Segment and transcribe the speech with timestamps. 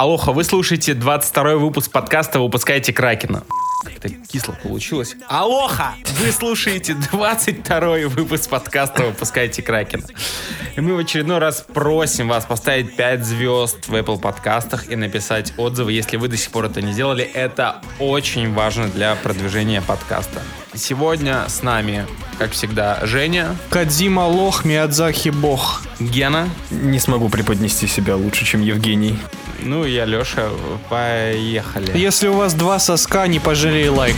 [0.00, 3.42] Алоха, вы слушаете 22 выпуск подкаста «Выпускайте Кракена».
[3.84, 5.14] Как-то кисло получилось.
[5.28, 5.92] Алоха!
[6.22, 10.06] Вы слушаете 22 выпуск подкаста «Выпускайте Кракена».
[10.74, 15.52] И мы в очередной раз просим вас поставить 5 звезд в Apple подкастах и написать
[15.58, 17.22] отзывы, если вы до сих пор это не сделали.
[17.22, 20.40] Это очень важно для продвижения подкаста.
[20.72, 22.06] Сегодня с нами,
[22.38, 25.82] как всегда, Женя, Кадзима лох, Миядзаки бог.
[25.98, 29.18] Гена, Не смогу преподнести себя лучше, чем Евгений.
[29.62, 30.48] Ну я, Леша.
[30.88, 31.96] Поехали.
[31.96, 34.16] Если у вас два соска, не пожалей лайк.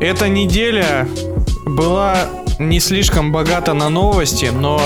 [0.00, 1.06] Эта неделя
[1.66, 4.80] была не слишком богата на новости, но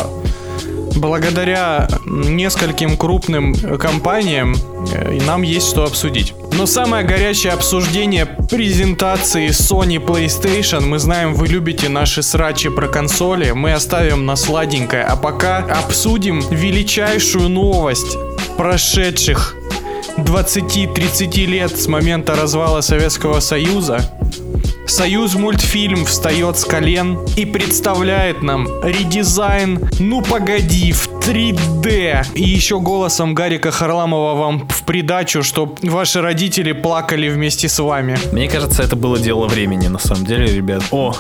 [0.96, 4.56] благодаря нескольким крупным компаниям
[4.92, 6.34] э, нам есть что обсудить.
[6.52, 13.50] Но самое горячее обсуждение презентации Sony PlayStation, мы знаем, вы любите наши срачи про консоли,
[13.50, 18.16] мы оставим на сладенькое, а пока обсудим величайшую новость
[18.56, 19.56] прошедших
[20.16, 23.98] 20-30 лет с момента развала Советского Союза.
[24.86, 32.26] Союз мультфильм встает с колен и представляет нам редизайн «Ну погоди» в 3D.
[32.34, 38.18] И еще голосом Гарика Харламова вам в придачу, чтоб ваши родители плакали вместе с вами.
[38.32, 40.82] Мне кажется, это было дело времени, на самом деле, ребят.
[40.90, 41.16] О,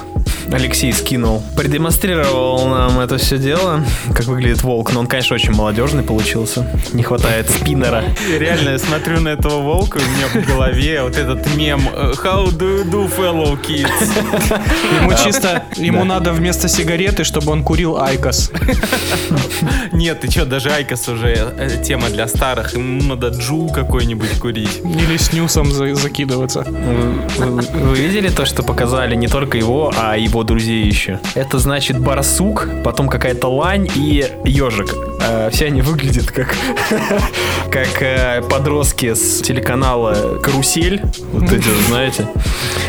[0.52, 1.42] Алексей скинул.
[1.56, 4.92] Продемонстрировал нам это все дело, как выглядит волк.
[4.92, 6.66] Но он, конечно, очень молодежный получился.
[6.92, 8.04] Не хватает спиннера.
[8.38, 12.12] Реально, я смотрю на этого волка, и у меня в голове вот этот мем э,
[12.22, 13.88] How do you do, fellow kids?
[15.00, 18.50] Ему чисто, ему надо вместо сигареты, чтобы он курил IQOS.
[19.92, 22.74] Нет, ты чё, даже IQOS уже э, тема для старых.
[22.74, 24.80] Ему надо JUUL какой-нибудь курить.
[24.84, 26.64] Или снюсом за- закидываться.
[26.66, 31.20] Вы, видели то, что показали не только его, а его друзей еще?
[31.36, 34.92] Это значит барсук, потом какая-то лань и ежик.
[35.26, 36.54] Э, Все они выглядят как,
[37.70, 41.02] как э, подростки с телеканала «Карусель».
[41.32, 42.26] Вот эти, знаете.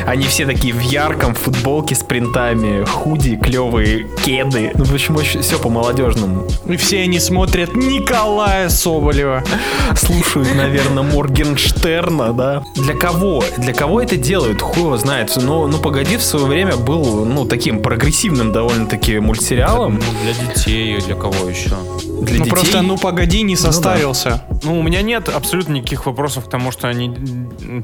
[0.05, 4.71] Они все такие в ярком, футболке с принтами, худи, клевые кеды.
[4.75, 6.47] Ну, в общем, все по-молодежному.
[6.67, 9.43] И все они смотрят Николая Соболева.
[9.95, 12.63] слушают, наверное, Моргенштерна, да.
[12.75, 13.43] Для кого?
[13.57, 14.61] Для кого это делают?
[14.61, 15.31] Хуй его знает.
[15.37, 19.95] Но, ну, погоди, в свое время был, ну, таким прогрессивным довольно-таки мультсериалом.
[19.95, 21.71] Ну, для детей, для кого еще?
[22.25, 22.51] Для ну детей.
[22.51, 24.43] просто, ну погоди, не составился.
[24.63, 27.13] Ну, у меня нет абсолютно никаких вопросов к тому, что они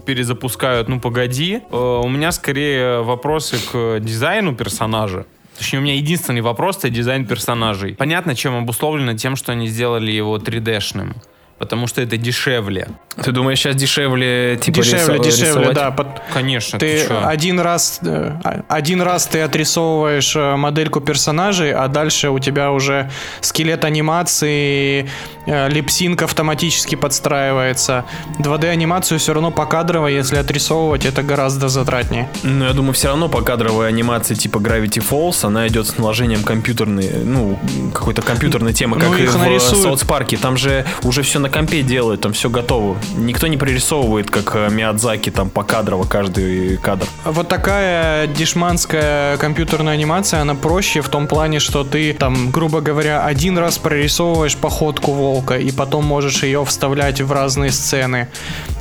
[0.05, 1.61] перезапускают «Ну, погоди».
[1.71, 5.25] Э, У меня скорее вопросы к дизайну персонажа.
[5.57, 7.93] Точнее, у меня единственный вопрос— это дизайн персонажей.
[7.93, 11.15] Понятно, чем обусловлено тем, что они сделали его 3D-шным.
[11.61, 12.87] Потому что это дешевле.
[13.23, 15.75] Ты думаешь, сейчас дешевле, типа, Дешевле, рисо- дешевле, рисовать?
[15.75, 15.91] да.
[15.91, 18.31] под- Конечно, ты, Ты один раз, э,
[18.67, 23.11] один раз ты отрисовываешь э, модельку персонажей, а дальше у тебя уже
[23.41, 25.07] скелет анимации,
[25.45, 28.05] э, липсинг автоматически подстраивается.
[28.39, 32.27] 2D анимацию все равно покадрово, если отрисовывать, это гораздо затратнее.
[32.41, 36.41] Ну, я думаю, все равно по кадровой анимации типа Gravity Falls, она идет с наложением
[36.41, 37.59] компьютерной, ну,
[37.93, 39.83] какой-то компьютерной темы, Ну, как и их в нарисуют.
[39.83, 40.37] Саутс Парке.
[40.37, 42.97] Там же уже все на компе делают, там все готово.
[43.17, 47.05] Никто не пририсовывает, как э, Миядзаки, там по кадрово каждый кадр.
[47.25, 53.25] Вот такая дешманская компьютерная анимация, она проще в том плане, что ты там, грубо говоря,
[53.25, 58.27] один раз прорисовываешь походку волка, и потом можешь ее вставлять в разные сцены.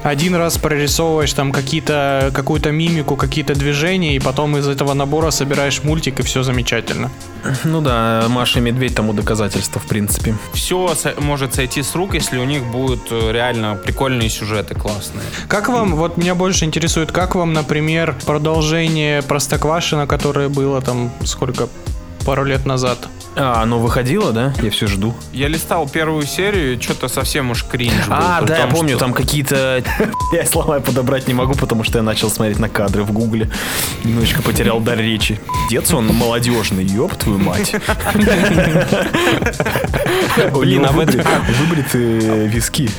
[0.02, 5.82] Один раз прорисовываешь там какие-то, какую-то мимику, какие-то движения, и потом из этого набора собираешь
[5.82, 7.10] мультик, и все замечательно.
[7.64, 10.34] Ну да, Маша и Медведь тому доказательство, в принципе.
[10.52, 15.24] Все может сойти с рук, если у них будут э, реально прикольные сюжеты классные.
[15.48, 21.68] Как вам, вот меня больше интересует, как вам, например, продолжение Простоквашина, которое было там сколько,
[22.24, 22.98] пару лет назад?
[23.36, 24.52] А, оно выходило, да?
[24.60, 25.14] Я все жду.
[25.32, 28.14] Я листал первую серию, что-то совсем уж кринж был.
[28.16, 29.82] А, да, я том, помню, что- там какие-то...
[30.32, 33.50] Я слова подобрать не могу, потому что я начал смотреть на кадры в гугле.
[34.04, 35.40] Немножечко потерял дар речи.
[35.70, 37.74] Дец он молодежный, ёб твою мать.
[40.54, 41.22] Блин, а в этом-
[41.58, 42.90] Выбриты виски.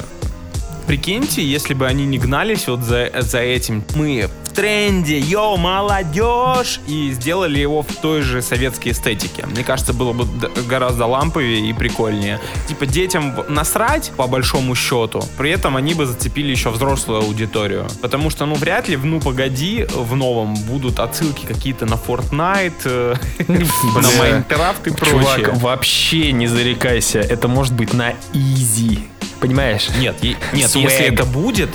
[0.88, 3.84] Прикиньте, если бы они не гнались вот за, за этим.
[3.96, 9.46] Мы в тренде, йоу, молодежь, и сделали его в той же советской эстетике.
[9.46, 10.28] Мне кажется, было бы
[10.68, 12.40] гораздо ламповее и прикольнее.
[12.68, 17.88] Типа детям насрать, по большому счету, при этом они бы зацепили еще взрослую аудиторию.
[18.02, 22.74] Потому что, ну, вряд ли в «Ну, погоди» в новом будут отсылки какие-то на Fortnite,
[22.84, 23.16] э,
[23.48, 25.22] на Майнкрафт и прочее.
[25.22, 29.00] Чувак, вообще не зарекайся, это может быть на изи.
[29.42, 29.90] Понимаешь?
[29.98, 30.82] Нет, нет, Swag.
[30.82, 31.70] если это будет,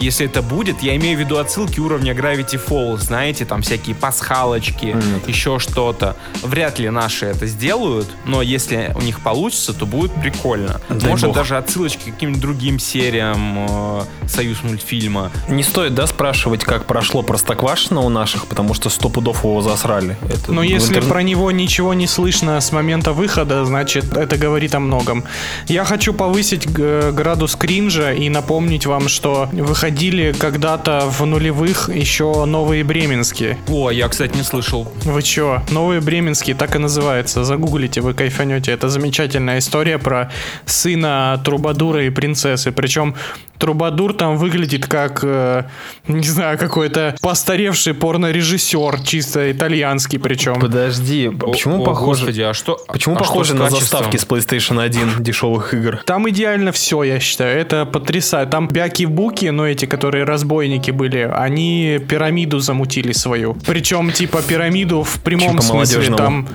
[0.00, 4.96] если это будет, я имею в виду отсылки уровня Gravity Falls, знаете, там всякие пасхалочки,
[5.26, 6.16] еще что-то.
[6.42, 10.80] Вряд ли наши это сделают, но если у них получится, то будет прикольно.
[10.88, 11.36] Дай Может бог.
[11.36, 15.30] даже отсылочки к каким-нибудь другим сериям э, Союз мультфильма.
[15.48, 20.16] Не стоит, да, спрашивать, как прошло Простоквашино у наших, потому что сто пудов его засрали.
[20.28, 24.74] Это Но если интернет- про него ничего не слышно с момента выхода, значит это говорит
[24.74, 25.24] о многом.
[25.66, 29.48] Я хочу повысить г- градус кринжа и напомнить вам, что
[29.90, 33.58] выходили когда-то в нулевых еще новые бременские.
[33.68, 34.86] О, я, кстати, не слышал.
[35.04, 35.62] Вы чё?
[35.70, 37.42] Новые бременские так и называется.
[37.42, 38.70] Загуглите, вы кайфанете.
[38.70, 40.30] Это замечательная история про
[40.64, 42.70] сына Трубадура и принцессы.
[42.70, 43.16] Причем
[43.60, 45.64] Трубадур там выглядит как, э,
[46.08, 50.58] не знаю, какой-то постаревший порнорежиссер, чисто итальянский причем.
[50.58, 52.22] Подожди, почему О, похоже...
[52.22, 52.80] Господи, а что?
[52.88, 55.98] Почему а что похоже с на заставки с PlayStation 1 дешевых игр?
[56.06, 57.60] Там идеально все, я считаю.
[57.60, 58.50] Это потрясает.
[58.50, 63.56] Там бяки-буки, но эти, которые разбойники были, они пирамиду замутили свою.
[63.66, 66.16] Причем, типа, пирамиду в прямом Типа смысле.
[66.16, 66.48] Там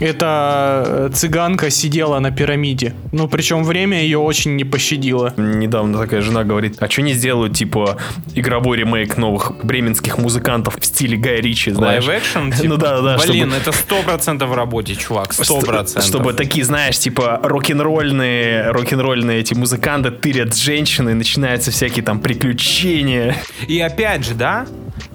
[0.00, 2.94] эта э, цыганка сидела на пирамиде.
[3.12, 5.34] Ну, причем время ее очень не пощадило.
[5.36, 7.98] Недавно такая жена говорит, а что не сделают, типа,
[8.34, 12.04] игровой ремейк новых бременских музыкантов в стиле Гая Ричи, знаешь?
[12.06, 12.52] Лайв-экшен?
[12.56, 12.68] Типа?
[12.68, 16.04] Ну да, да, Блин, чтобы- это сто процентов в работе, чувак, сто процентов.
[16.04, 23.36] Чтобы такие, знаешь, типа рок-н-ролльные, рок-н-ролльные эти музыканты тырят женщины, и начинаются всякие там приключения.
[23.66, 24.66] И опять же, да,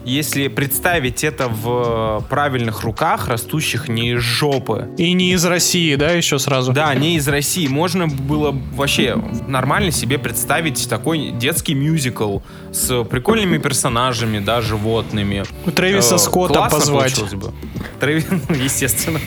[0.05, 4.66] если представить это в правильных руках, растущих не из жопы,
[4.97, 6.73] И не из России, да, еще сразу?
[6.73, 9.15] да, не из России, можно было вообще
[9.47, 12.39] нормально себе представить такой детский мюзикл
[12.71, 15.43] с прикольными персонажами, да, животными.
[15.75, 17.33] Трэвиса Э, Скотта позвать.
[17.35, 17.51] бы.
[17.99, 19.19] Трэвис, ну, естественно.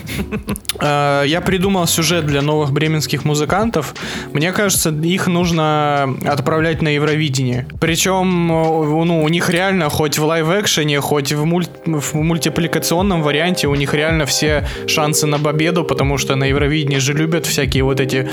[0.79, 3.93] Э, Я придумал сюжет для новых бременских музыкантов.
[4.33, 7.67] Мне кажется, их нужно отправлять на Евровидение.
[7.79, 13.67] Причем, э, ну, у них реально хоть в лайв-экшене, хоть в, муль- в мультипликационном варианте,
[13.67, 17.99] у них реально все шансы на победу, потому что на Евровидении же любят всякие вот
[17.99, 18.29] эти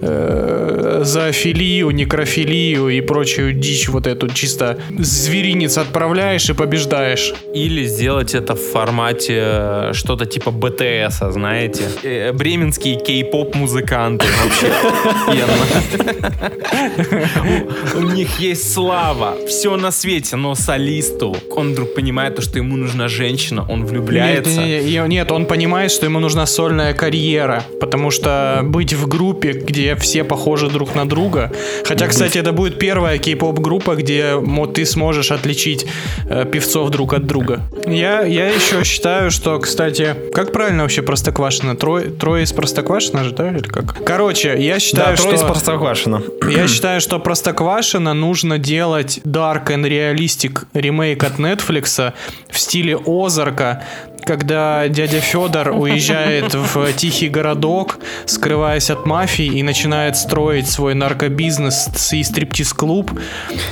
[0.00, 7.34] э, зоофилию, некрофилию и прочую дичь вот эту чисто зверинец отправляешь и побеждаешь.
[7.54, 11.82] Или сделать это в формате э, что-то типа БТС, знаете.
[12.02, 14.72] Э, Бременские кей-поп музыканты вообще.
[17.96, 22.76] У них есть слава, все на свете, но солисту он вдруг понимает, то, что ему
[22.76, 24.50] нужна женщина, он влюбляется.
[24.60, 29.08] Нет, не- не- нет, он понимает, что ему нужна сольная карьера, потому что быть в
[29.08, 31.52] группе, где все похожи друг на друга.
[31.84, 34.34] Хотя, кстати, это будет первая кей-поп группа, где
[34.74, 35.86] ты сможешь отличить
[36.28, 37.62] э, певцов друг от друга.
[37.86, 41.76] Я, я еще считаю, что, кстати, как правильно вообще Простоквашино?
[41.76, 43.50] Трое, трое из Простоквашино же, да?
[43.50, 44.04] Или как?
[44.04, 45.48] Короче, я Да, считаю, трое из что...
[45.48, 46.22] Простоквашино.
[46.50, 52.12] Я считаю, что Простоквашино нужно делать Dark and Realistic ремейк от Netflix
[52.50, 53.84] в стиле Озарка,
[54.26, 62.12] когда дядя Федор уезжает в тихий городок, скрываясь от мафии, и начинает строить свой наркобизнес
[62.12, 63.12] и стриптиз-клуб,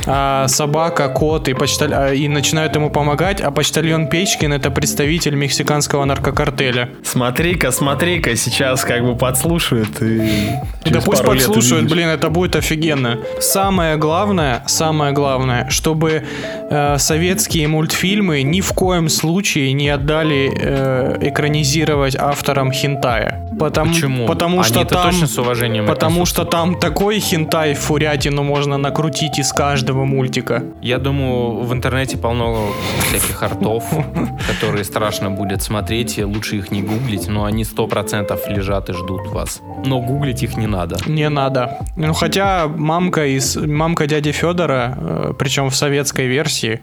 [0.07, 1.93] а собака, кот и, почталь...
[1.93, 6.91] а, и начинают ему помогать, а почтальон Печкин это представитель мексиканского наркокартеля.
[7.03, 10.51] Смотри-ка, смотри-ка, сейчас как бы подслушают и...
[10.85, 13.19] Да пусть подслушают, блин, это будет офигенно.
[13.41, 16.25] Самое главное, самое главное, чтобы
[16.71, 23.49] э, советские мультфильмы ни в коем случае не отдали э, экранизировать авторам хентая.
[23.59, 24.27] Потому, Почему?
[24.27, 28.79] Потому что Они-то там, точно с уважением потому что там такой хентай в фурятину можно
[28.79, 30.63] накрутить из каждого мультика.
[30.83, 32.71] Я думаю, в интернете полно
[33.09, 33.85] всяких артов,
[34.49, 38.93] которые страшно будет смотреть, и лучше их не гуглить, но они сто процентов лежат и
[38.93, 39.61] ждут вас.
[39.85, 40.97] Но гуглить их не надо.
[41.07, 41.79] Не надо.
[41.97, 46.81] Ну хотя мамка из мамка дяди Федора, э, причем в советской версии,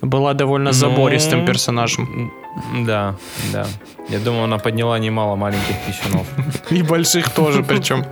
[0.00, 2.32] была довольно Ну, забористым персонажем.
[2.84, 3.14] Да,
[3.52, 3.66] да.
[4.08, 6.26] Я думаю, она подняла немало маленьких писюнов.
[6.70, 8.04] И больших тоже, причем.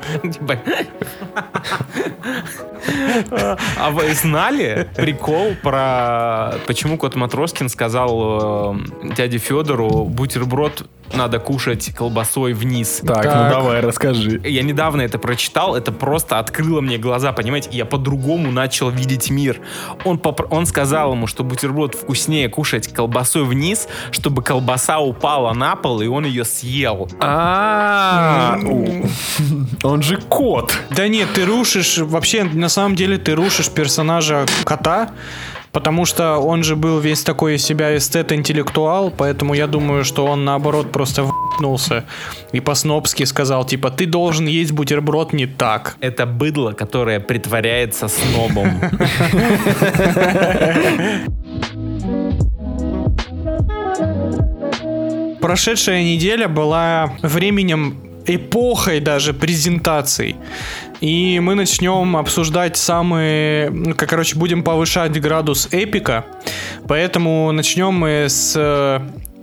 [3.76, 11.92] А вы знали прикол про почему кот Матроскин сказал э, дяде Федору бутерброд надо кушать
[11.94, 13.00] колбасой вниз.
[13.04, 13.50] Так, ну Так.
[13.50, 14.40] давай, расскажи.
[14.44, 17.68] Я недавно это прочитал, это просто открыло мне глаза, понимаете?
[17.72, 19.60] Я по-другому начал видеть мир.
[20.04, 23.88] Он, попр- он сказал ему, что бутерброд вкуснее кушать колбасой вниз,
[24.30, 27.08] чтобы колбаса упала на пол, и он ее съел.
[27.18, 28.56] А,
[29.82, 30.72] он же кот.
[30.90, 35.10] Да нет, ты рушишь, вообще, на самом деле, ты рушишь персонажа кота,
[35.72, 40.44] потому что он же был весь такой из себя эстет-интеллектуал, поэтому я думаю, что он,
[40.44, 42.04] наоборот, просто в***нулся
[42.52, 45.96] и по-снобски сказал, типа, ты должен есть бутерброд не так.
[45.98, 48.80] Это быдло, которое притворяется снобом.
[55.40, 60.36] Прошедшая неделя была временем эпохой даже презентаций.
[61.00, 63.70] И мы начнем обсуждать самые...
[63.70, 66.26] Ну, короче, будем повышать градус эпика.
[66.86, 69.00] Поэтому начнем мы с э,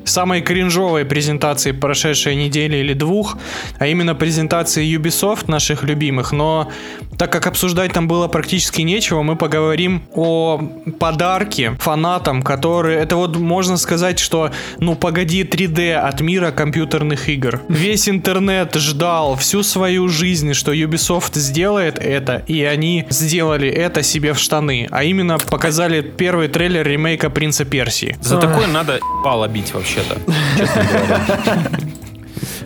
[0.07, 3.37] самой кринжовой презентации прошедшей недели или двух,
[3.79, 6.31] а именно презентации Ubisoft, наших любимых.
[6.31, 6.71] Но
[7.17, 10.59] так как обсуждать там было практически нечего, мы поговорим о
[10.99, 12.99] подарке фанатам, которые...
[12.99, 17.61] Это вот можно сказать, что ну погоди 3D от мира компьютерных игр.
[17.69, 24.33] Весь интернет ждал всю свою жизнь, что Ubisoft сделает это, и они сделали это себе
[24.33, 24.87] в штаны.
[24.91, 28.17] А именно показали первый трейлер ремейка Принца Персии.
[28.21, 30.19] За такое надо пало бить вообще-то,
[30.57, 31.69] честно говоря.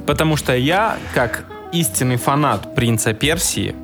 [0.05, 3.75] Потому что я, как истинный фанат Принца Персии,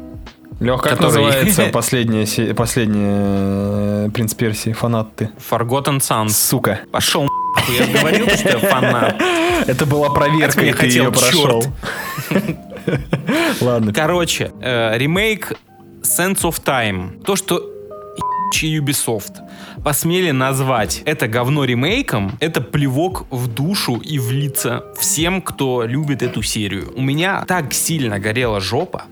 [0.60, 4.72] Лех, как Который- называется последняя, се- последняя э, Принц Персии?
[4.74, 5.30] Фанат ты.
[5.52, 6.80] Forgotten Sons, Сука.
[6.92, 7.24] пошел
[7.56, 9.22] нахуй, я же говорил, что я фанат.
[9.68, 11.64] Это была проверка, и ты хотел, ее прошел.
[13.62, 13.94] Ладно.
[13.94, 15.54] Короче, э, ремейк
[16.02, 17.24] Sense of Time.
[17.24, 17.62] То, что
[18.56, 19.34] Ubisoft
[19.88, 26.22] посмели назвать это говно ремейком, это плевок в душу и в лица всем, кто любит
[26.22, 26.92] эту серию.
[26.98, 29.04] У меня так сильно горела жопа,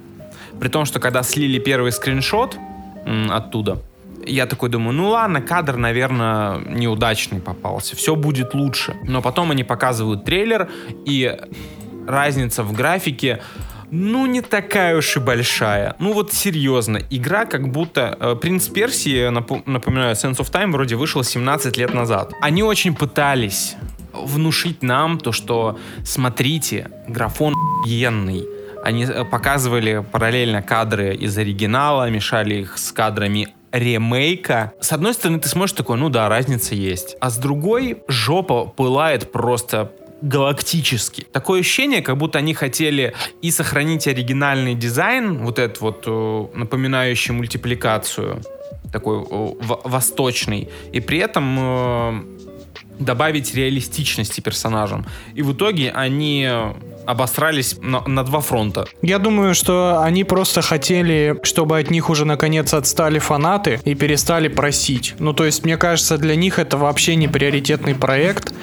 [0.59, 2.57] при том, что когда слили первый скриншот
[3.05, 3.81] м, оттуда,
[4.25, 8.97] я такой думаю, ну ладно, кадр, наверное, неудачный попался, все будет лучше.
[9.03, 10.67] Но потом они показывают трейлер,
[11.05, 11.37] и
[12.05, 13.39] разница в графике,
[13.95, 15.95] ну, не такая уж и большая.
[15.99, 18.17] Ну, вот серьезно, игра как будто...
[18.19, 22.33] э, «Принц Персии», напо- напоминаю, Sense of Time вроде вышел 17 лет назад.
[22.41, 23.75] Они очень пытались
[24.13, 28.45] внушить нам то, что, смотрите, графон охуенный.
[28.83, 34.73] Они э, показывали параллельно кадры из оригинала, мешали их с кадрами ремейка.
[34.79, 37.17] С одной стороны, ты смотришь такой, ну да, разница есть.
[37.19, 39.91] А с другой, жопа пылает просто
[40.25, 41.27] галактически.
[41.31, 43.13] Такое ощущение, как будто они хотели
[43.43, 48.41] и сохранить оригинальный дизайн, вот этот вот э, напоминающий мультипликацию,
[48.91, 49.53] такой э,
[49.83, 52.23] восточный, и при этом э,
[52.99, 55.05] добавить реалистичности персонажам.
[55.35, 56.49] И в итоге они
[57.05, 58.87] обосрались на, на два фронта.
[59.01, 64.47] Я думаю, что они просто хотели, чтобы от них уже наконец отстали фанаты и перестали
[64.47, 65.15] просить.
[65.19, 68.53] Ну, то есть, мне кажется, для них это вообще не приоритетный проект,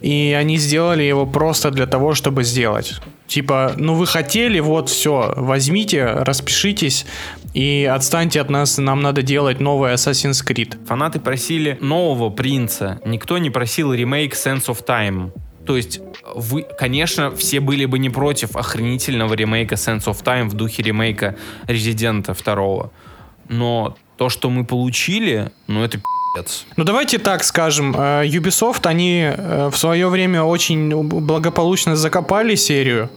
[0.00, 3.00] и они сделали его просто для того, чтобы сделать.
[3.26, 7.06] Типа, ну вы хотели, вот все, возьмите, распишитесь
[7.54, 10.76] и отстаньте от нас, нам надо делать новый Assassin's Creed.
[10.86, 13.00] Фанаты просили нового принца.
[13.06, 15.30] Никто не просил ремейк Sense of Time.
[15.66, 16.00] То есть,
[16.34, 21.36] вы, конечно, все были бы не против охренительного ремейка Sense of Time в духе ремейка
[21.66, 22.90] Резидента 2.
[23.48, 26.64] Но то, что мы получили, ну это пи***ц.
[26.76, 33.10] Ну давайте так скажем, э, Ubisoft, они э, в свое время очень благополучно закопали серию,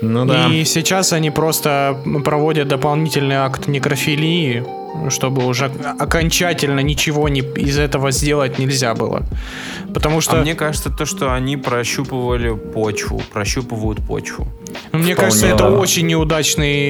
[0.00, 0.48] Ну да.
[0.48, 4.64] И сейчас они просто проводят дополнительный акт некрофилии,
[5.10, 9.22] чтобы уже окончательно ничего не, из этого сделать нельзя было.
[9.94, 14.46] Потому что, А мне кажется, то, что они прощупывали почву, прощупывают почву.
[14.92, 16.84] ну, мне вполне кажется, это очень неудачный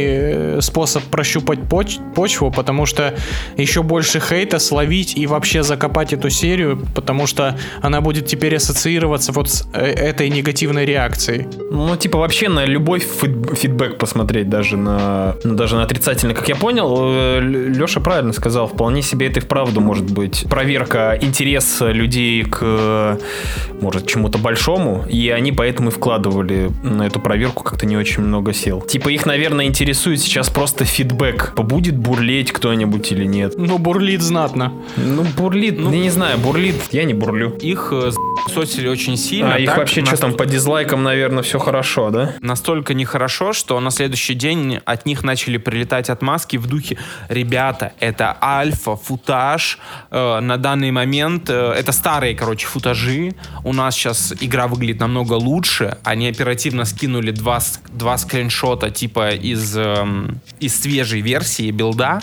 [0.57, 3.15] э, способ прощупать поч- почву, потому что
[3.57, 9.33] еще больше хейта словить и вообще закопать эту серию, потому что она будет теперь ассоциироваться
[9.33, 11.47] вот с э, этой негативной реакцией.
[11.71, 16.35] Ну, типа, вообще на любой фид- фидбэк посмотреть, даже на, ну, даже на отрицательный.
[16.35, 21.91] Как я понял, Леша правильно сказал, вполне себе это и вправду может быть проверка интереса
[21.91, 23.19] людей к,
[23.81, 28.53] может, чему-то большому, и они поэтому и вкладывали на эту проверку как-то не очень много
[28.53, 28.81] сел.
[28.81, 31.55] Типа их, наверное, интересует сейчас просто фидбэк.
[31.57, 33.55] Побудет бурлеть кто-нибудь или нет.
[33.57, 34.73] Ну, бурлит знатно.
[34.97, 37.57] Ну, бурлит, ну, я не знаю, бурлит, я не бурлю.
[37.61, 38.11] Их э,
[38.53, 39.55] сосили очень сильно.
[39.55, 42.35] А, их так, вообще что там, по дизлайкам, наверное, все хорошо, да?
[42.41, 48.37] Настолько нехорошо, что на следующий день от них начали прилетать отмазки в духе «Ребята, это
[48.41, 49.79] альфа, футаж,
[50.11, 53.35] э, на данный момент, э, это старые, короче, футажи,
[53.65, 55.99] у нас сейчас игра выглядит намного лучше».
[56.05, 57.61] Они оперативно скинули два,
[57.93, 62.21] два скриншота типа из, эм, из свежей версии билда.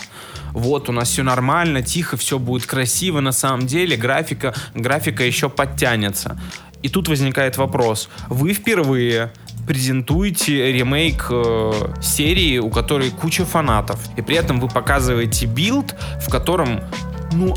[0.52, 3.20] Вот, у нас все нормально, тихо, все будет красиво.
[3.20, 6.38] На самом деле графика, графика еще подтянется.
[6.82, 8.08] И тут возникает вопрос.
[8.28, 9.32] Вы впервые
[9.70, 11.72] презентуете ремейк э,
[12.02, 14.00] серии, у которой куча фанатов.
[14.16, 16.80] И при этом вы показываете билд, в котором,
[17.30, 17.54] ну,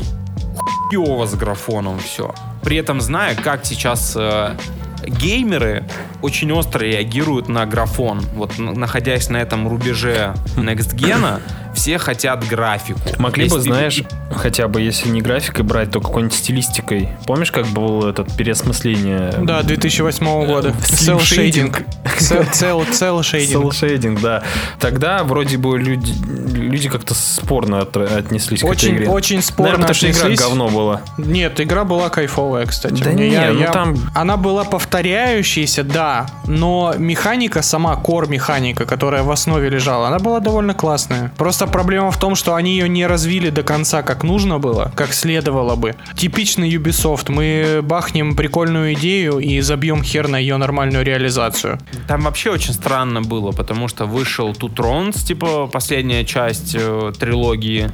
[0.54, 2.32] хуево с графоном все.
[2.62, 4.56] При этом зная, как сейчас э,
[5.04, 5.88] геймеры
[6.22, 8.20] очень остро реагируют на графон.
[8.36, 11.40] Вот находясь на этом рубеже Next Gen,
[11.74, 13.00] все хотят графику.
[13.18, 17.08] Могли бы, знаешь, и- хотя бы если не графикой брать, то какой-нибудь стилистикой.
[17.26, 19.32] Помнишь, как был этот переосмысление?
[19.42, 20.68] Да, 2008 года.
[20.80, 21.74] Cell shading.
[22.18, 23.22] Cell- Cell cell.
[23.22, 24.42] Селшейдинг, да.
[24.78, 26.12] Тогда вроде бы люди,
[26.56, 29.08] люди как-то спорно от- отнеслись к этой Очень, игре.
[29.08, 31.00] очень спорно Наверное, потому что игра говно была.
[31.18, 33.02] Нет, игра была кайфовая, кстати.
[33.02, 39.22] Да не, я- ну я- там- Она была повторяющейся, да, но механика, сама кор-механика, которая
[39.22, 41.30] в основе лежала, она была довольно классная.
[41.36, 45.12] Просто проблема в том, что они ее не развили до конца, как нужно было, как
[45.12, 45.94] следовало бы.
[46.16, 47.30] Типичный Ubisoft.
[47.30, 51.78] Мы бахнем прикольную идею и забьем хер на ее нормальную реализацию.
[52.08, 57.90] Там вообще очень странно было, потому что вышел Two Thrones, типа последняя часть э, трилогии.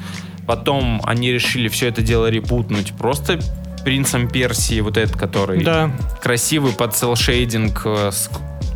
[0.46, 3.38] Потом они решили все это дело репутнуть просто
[3.84, 5.90] принцем Персии, вот этот, который Да.
[6.22, 8.30] красивый под селшейдинг э, с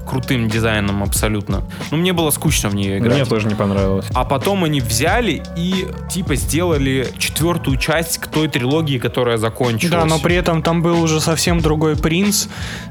[0.09, 1.63] крутым дизайном абсолютно.
[1.91, 3.15] Ну, мне было скучно в нее играть.
[3.15, 4.07] Мне тоже не понравилось.
[4.15, 9.91] А потом они взяли и типа сделали четвертую часть к той трилогии, которая закончилась.
[9.93, 12.47] Да, но при этом там был уже совсем другой принц.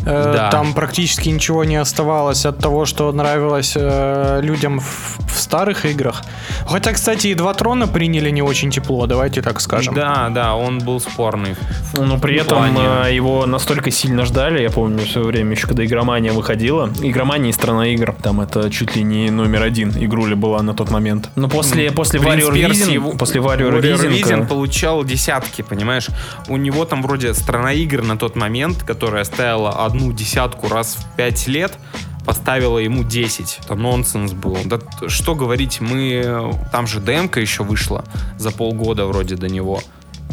[0.06, 0.50] Э, Да.
[0.50, 6.24] Там практически ничего не оставалось от того, что нравилось э, людям в, в старых играх.
[6.68, 9.94] Хотя, кстати, и два трона приняли не очень тепло, давайте так скажем.
[9.94, 11.56] Да, да, он был спорный.
[11.98, 12.82] Но при этом плане.
[13.08, 16.90] э, его настолько сильно ждали, я помню в свое время, еще когда игромания выходила.
[17.04, 18.16] Игромания и страна игр.
[18.22, 21.30] Там это чуть ли не номер один игруля была на тот момент.
[21.36, 26.08] Но после, после Принц Warrior Персии, Rising, после Warrior, Warrior получал десятки, понимаешь?
[26.48, 31.16] У него там вроде страна игр на тот момент, которая стояла одну десятку раз в
[31.18, 31.78] пять лет,
[32.26, 33.60] поставила ему 10.
[33.64, 34.58] Это нонсенс был.
[34.66, 36.54] Да что говорить, мы...
[36.72, 38.06] Там же демка еще вышла
[38.38, 39.82] за полгода вроде до него.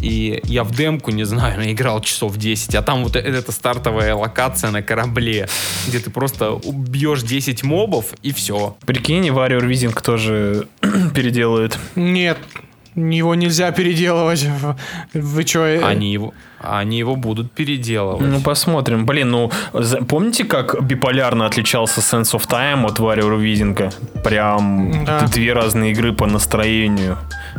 [0.01, 4.15] И я в демку, не знаю, наиграл часов 10, а там вот э- эта стартовая
[4.15, 5.49] локация на корабле,
[5.89, 8.77] где ты просто убьешь 10 мобов и все.
[8.87, 10.67] прикинь, Warrior Rising тоже
[11.15, 11.79] переделают.
[11.97, 12.39] Нет,
[13.09, 14.47] его нельзя переделывать.
[15.15, 15.65] Вы что?
[15.87, 18.27] Они его, они его будут переделывать.
[18.27, 19.07] Ну, посмотрим.
[19.07, 23.93] Блин, ну, за- помните, как биполярно отличался Sense of Time от Warrior Rising?
[24.23, 25.27] Прям Да.
[25.27, 27.17] две разные игры по настроению.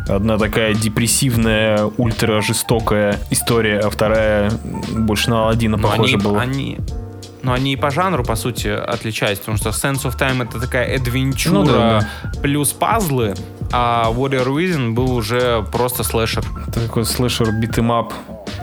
[0.08, 4.52] Одна такая депрессивная, ультра жестокая история, а вторая
[4.96, 6.42] больше на Аладдина Но похожа они, была.
[6.42, 6.78] они,
[7.44, 10.96] но они и по жанру, по сути, отличаются, потому что Sense of Time это такая
[10.96, 12.08] адвенчура Ну да,
[12.42, 13.34] плюс пазлы,
[13.72, 16.44] а Warrior Within был уже просто слэшер.
[16.74, 18.14] Такой слэшер beat 'em up.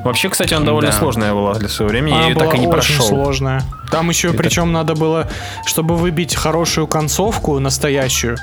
[0.05, 0.97] Вообще, кстати, она довольно Да.
[0.97, 2.13] сложная была для своего времени.
[2.13, 3.07] я Она ее была так и не очень прошел.
[3.07, 3.63] сложная.
[3.91, 5.29] Там еще, Это- причем, надо было,
[5.67, 8.37] чтобы выбить хорошую концовку настоящую,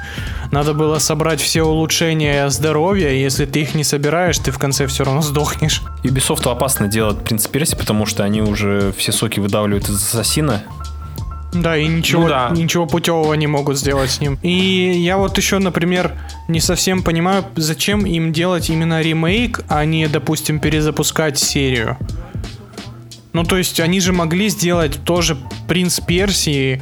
[0.51, 4.87] надо было собрать все улучшения здоровья, и если ты их не собираешь, ты в конце
[4.87, 5.81] все равно сдохнешь.
[6.03, 10.63] Ubisoft опасно делать Принца Персии, потому что они уже все соки выдавливают из ассасина.
[11.61, 12.49] Да, и ничего, Ну да.
[12.51, 14.37] ничего путевого не могут сделать с ним.
[14.41, 16.13] И я вот еще, например,
[16.47, 21.97] не совсем понимаю, зачем им делать именно ремейк, а не, допустим, перезапускать серию.
[23.33, 25.37] Ну, то есть они же могли сделать тоже
[25.67, 26.81] Принц Персии,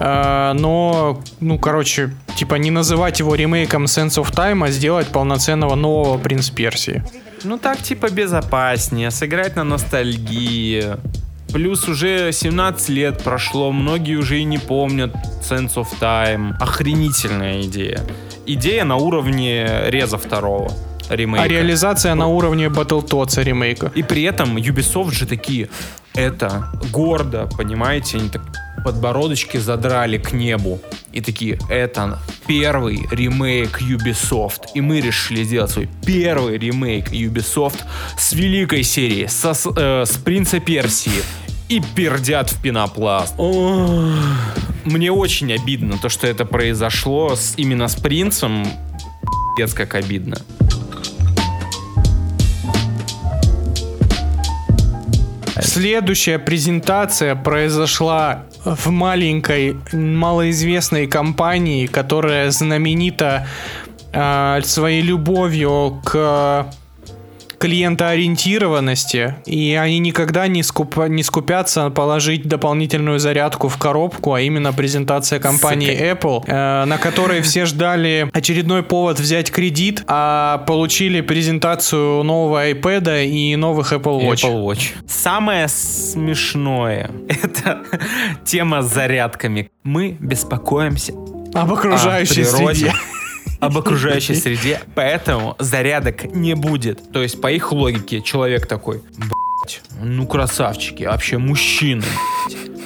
[0.00, 5.74] э, но, ну, короче, типа не называть его ремейком Sense of Time, а сделать полноценного
[5.74, 7.02] нового Принц Персии.
[7.44, 10.96] Ну так типа безопаснее, сыграть на ностальгии.
[11.54, 16.56] Плюс уже 17 лет прошло, многие уже и не помнят Sense of Time.
[16.58, 18.00] Охренительная идея.
[18.44, 20.72] Идея на уровне Реза второго
[21.08, 21.44] ремейка.
[21.44, 23.92] А реализация на уровне Battletoads ремейка.
[23.94, 25.68] И при этом Ubisoft же такие,
[26.12, 28.42] это гордо, понимаете, они так
[28.84, 30.80] подбородочки задрали к небу.
[31.12, 34.70] И такие, это первый ремейк Ubisoft.
[34.74, 37.78] И мы решили сделать свой первый ремейк Ubisoft
[38.18, 41.22] с великой серии, со, э, с Принца Персии.
[41.68, 43.34] И пердят в пенопласт.
[44.84, 48.66] мне очень обидно то, что это произошло с, именно с принцем.
[49.56, 50.36] Пец как обидно.
[55.60, 63.46] Следующая презентация произошла в маленькой, малоизвестной компании, которая знаменита
[64.12, 66.66] э, своей любовью к
[67.64, 74.74] клиентоориентированности, и они никогда не, скуп, не скупятся положить дополнительную зарядку в коробку, а именно
[74.74, 82.22] презентация компании Apple, э, на которой все ждали очередной повод взять кредит, а получили презентацию
[82.22, 84.44] нового iPad и новых Apple Watch.
[84.44, 84.92] Apple Watch.
[85.08, 87.80] Самое смешное это
[88.44, 89.70] тема с зарядками.
[89.84, 91.14] Мы беспокоимся
[91.54, 92.92] Об окружающей природе, среде.
[93.60, 97.12] Об окружающей среде, поэтому зарядок не будет.
[97.12, 102.04] То есть, по их логике, человек такой, «Блядь, ну красавчики, вообще мужчины.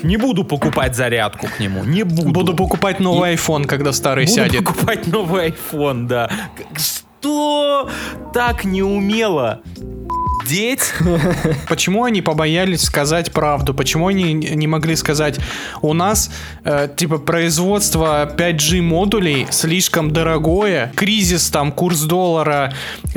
[0.02, 2.30] Не буду покупать зарядку к нему, не буду.
[2.30, 4.64] Буду покупать новый iPhone, когда старый Буду сядет.
[4.64, 6.30] покупать новый iPhone, да.
[6.76, 7.90] Что
[8.32, 9.60] так неумело?
[10.48, 10.94] Деть?
[11.68, 13.74] Почему они побоялись сказать правду?
[13.74, 15.38] Почему они не могли сказать,
[15.82, 16.30] у нас
[16.64, 22.72] э, типа производство 5G модулей слишком дорогое, кризис там, курс доллара,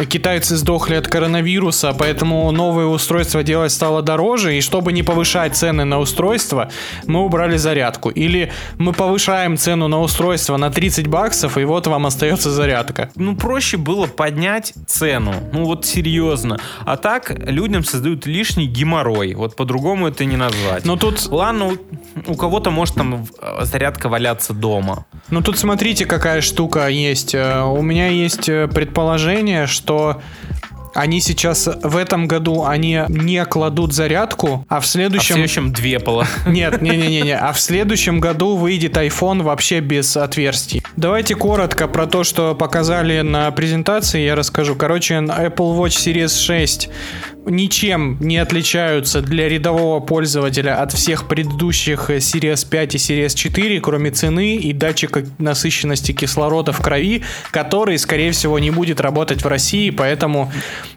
[0.10, 5.86] китайцы сдохли от коронавируса, поэтому новые устройства делать стало дороже, и чтобы не повышать цены
[5.86, 6.70] на устройство,
[7.08, 8.10] мы убрали зарядку.
[8.10, 13.10] Или мы повышаем цену на устройство на 30 баксов, и вот вам остается зарядка.
[13.16, 15.34] Ну, проще было поднять цену.
[15.54, 16.60] Ну, вот серьезно.
[16.86, 19.34] А так людям создают лишний геморрой.
[19.36, 20.86] Вот по-другому это не назвать.
[20.86, 25.06] Но тут Ладно, у, у кого-то может там э, зарядка валяться дома.
[25.30, 27.36] Ну тут смотрите, какая штука есть.
[27.36, 30.22] Э, У меня есть э, предположение, что
[30.94, 35.36] они сейчас в этом году они не кладут зарядку, а в А в следующем...
[35.36, 36.28] следующем две пола.
[36.46, 40.84] Нет, не-не-не, а в следующем году выйдет iPhone вообще без отверстий.
[40.98, 44.76] Давайте коротко про то, что показали на презентации, я расскажу.
[44.76, 46.90] Короче, Apple Watch Series 6
[47.46, 53.82] ничем не отличаются для рядового пользователя от всех предыдущих э, Series 5 и Series 4,
[53.82, 59.48] кроме цены и датчика насыщенности кислорода в крови, который, скорее всего, не будет работать в
[59.48, 60.52] России, поэтому,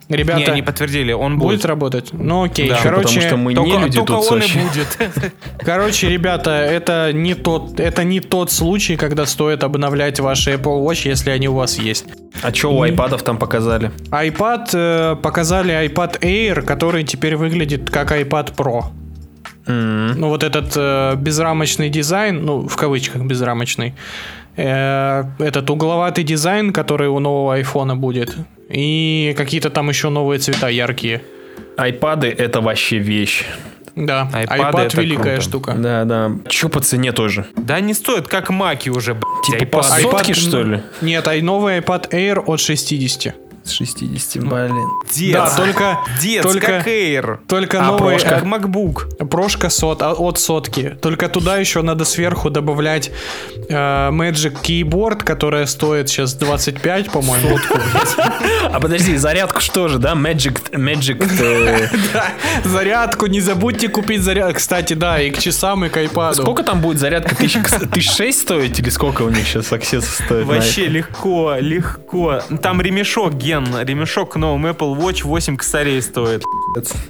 [0.08, 1.64] Не, ребята, они подтвердили, он будет будет.
[1.64, 2.08] работать.
[2.12, 4.58] Ну окей, Да, короче, потому что мы Только, не люди только тут он и вообще.
[4.60, 5.32] будет.
[5.60, 11.08] Короче, ребята, это не тот, это не тот случай, когда стоит обновлять ваши Apple Watch,
[11.08, 12.04] если они у вас есть.
[12.42, 13.92] А что у айпадов там показали?
[14.10, 16.33] iPad э, показали iPad Air,
[16.66, 18.84] который теперь выглядит как iPad Pro.
[19.66, 23.94] М, Ну вот этот э, безрамочный дизайн, ну в кавычках безрамочный,
[24.56, 28.36] э, этот угловатый дизайн, который у нового айфона будет,
[28.68, 31.20] и какие-то там еще новые цвета яркие.
[31.76, 33.44] Айпады это вообще вещь.
[33.96, 35.40] Да, iPad iPad это великая круто.
[35.40, 35.74] штука.
[35.78, 36.30] Да, да.
[36.48, 37.46] Че по цене тоже?
[37.56, 40.02] Да не стоит, как маки уже, блядь, Типа по iPad.
[40.02, 40.80] сотке, что ли?
[41.00, 43.34] Нет, а новый iPad Air от 60.
[43.64, 44.76] С 60, блин.
[45.10, 45.32] Дец.
[45.34, 47.38] Да, только, Дец, только, как Air.
[47.48, 48.28] только А новый прошка?
[48.28, 49.26] Как MacBook.
[49.26, 50.98] Прошка сот, а- от сотки.
[51.00, 53.10] Только туда еще надо сверху добавлять
[53.70, 53.74] э,
[54.10, 57.58] Magic Keyboard, которая стоит сейчас 25, по-моему.
[58.70, 60.12] А подожди, зарядку что же, да?
[60.12, 61.24] Magic, Magic.
[61.40, 62.26] э, Да,
[62.64, 64.56] зарядку, не забудьте купить зарядку.
[64.56, 66.34] Кстати, да, и к часам, и к iPad.
[66.34, 67.34] Сколько там будет зарядка?
[67.34, 67.60] Тысяч,
[67.92, 70.44] тысяч шесть стоить или сколько у них сейчас аксесс стоит?
[70.46, 72.40] Вообще легко, легко.
[72.62, 76.42] Там ремешок, Ген, ремешок к новому Apple Watch 8 косарей стоит.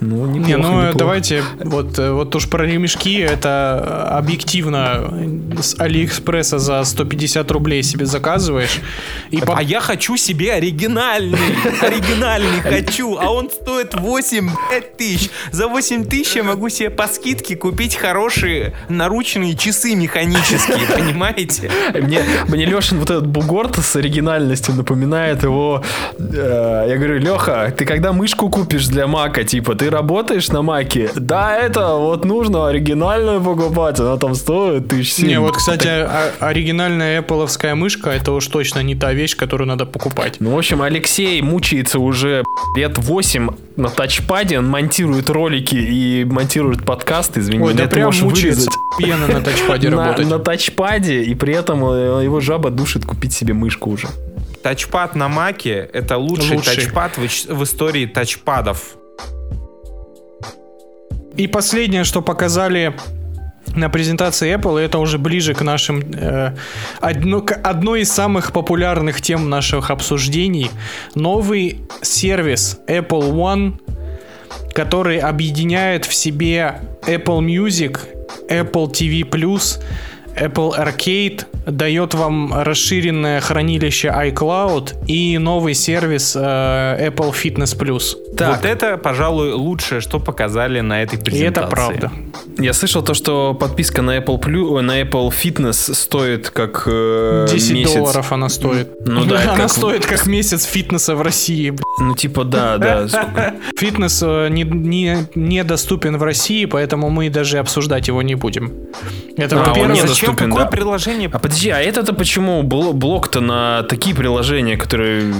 [0.01, 0.99] Ну, неплохо, Не, ну неплохо.
[0.99, 5.11] давайте, вот, э, вот уж про ремешки, это э, объективно
[5.61, 8.81] с Алиэкспресса за 150 рублей себе заказываешь.
[9.31, 11.39] И по- А я хочу себе оригинальный.
[11.81, 13.17] Оригинальный хочу.
[13.19, 15.31] А он стоит 8 блядь, тысяч.
[15.53, 21.71] За 8 тысяч я могу себе по скидке купить хорошие наручные часы механические, понимаете?
[21.95, 25.83] Мне, мне Лешин вот этот бугорт с оригинальностью напоминает его.
[26.37, 31.11] Э, я говорю, Леха, ты когда мышку купишь для Мака, типа, ты работаешь на Маке?
[31.15, 35.29] Да, это вот нужно оригинальную покупать, она там стоит тысяч семь.
[35.29, 35.89] Не, вот, кстати,
[36.41, 40.37] оригинальная Apple мышка, это уж точно не та вещь, которую надо покупать.
[40.41, 42.45] Ну, в общем, Алексей мучается уже
[42.77, 48.71] лет 8 на тачпаде, он монтирует ролики и монтирует подкасты, извини, Ой, да прям мучается
[49.01, 50.29] на тачпаде работать.
[50.29, 54.09] на тачпаде, и при этом э, его жаба душит купить себе мышку уже.
[54.65, 56.77] Тачпад на Маке— это лучший, Лучший.
[56.77, 57.21] тачпад в,
[57.55, 58.97] в истории тачпадов.
[61.37, 62.95] И последнее, что показали
[63.77, 66.55] на презентации Apple, и это уже ближе к нашим э,
[67.03, 70.71] одно- к одной из самых популярных тем наших обсуждений.
[71.15, 73.75] Новый сервис Apple One,
[74.73, 77.99] который объединяет в себе Apple Music,
[78.49, 79.29] Apple TV+,
[80.37, 86.41] Apple Arcade дает вам расширенное хранилище iCloud и новый сервис э,
[87.09, 88.17] Apple Fitness Plus.
[88.37, 88.57] Так.
[88.57, 91.47] Вот это, пожалуй, лучшее, что показали на этой И презентации.
[91.47, 92.13] это правда.
[92.59, 97.73] Я слышал то, что подписка на Apple Plus, на Apple Fitness стоит как э, 10
[97.73, 97.95] месяц.
[97.95, 98.89] долларов она стоит.
[99.07, 101.75] Ну да, Она как- стоит как месяц фитнеса в России.
[102.01, 103.07] Ну типа да, да.
[103.79, 108.73] Фитнес э, не, не, недоступен в России, поэтому мы даже обсуждать его не будем.
[109.37, 110.07] Это А, во-первых.
[110.07, 110.71] Зачем какое да.
[110.71, 111.31] приложение?
[111.33, 115.33] А подожди, а это-то почему бл- блок-то на такие приложения, которые...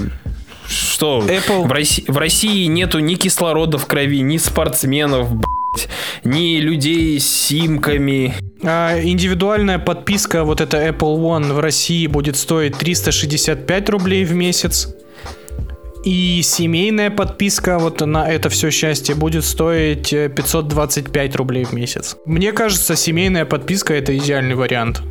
[0.67, 1.23] Что?
[1.27, 5.89] Apple- В, России, в России нету ни кислорода в крови, ни спортсменов, блядь,
[6.23, 8.33] ни людей с симками.
[8.63, 14.87] А, индивидуальная подписка, вот эта Apple One в России будет стоить 365 рублей в месяц.
[16.05, 22.15] И семейная подписка вот на это все счастье будет стоить э, 525 рублей в месяц.
[22.25, 25.01] Мне кажется, семейная подписка это идеальный вариант.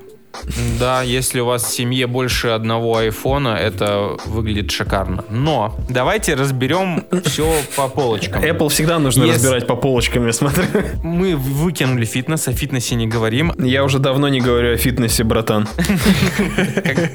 [0.79, 5.25] Да, если у вас в семье больше одного айфона, это выглядит шикарно.
[5.31, 8.43] Но давайте разберем все по полочкам.
[8.43, 9.35] Apple всегда нужно Yes.
[9.35, 10.65] разбирать по полочкам, я смотрю.
[11.03, 13.53] Мы выкинули фитнес, о фитнесе не говорим.
[13.59, 15.69] Я уже давно не говорю о фитнесе, братан.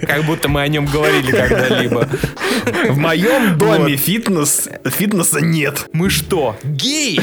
[0.08, 2.08] Как, будто мы о нем говорили когда-либо.
[2.90, 5.88] В моем доме фитнес, фитнеса нет.
[5.94, 7.20] Мы что, геи?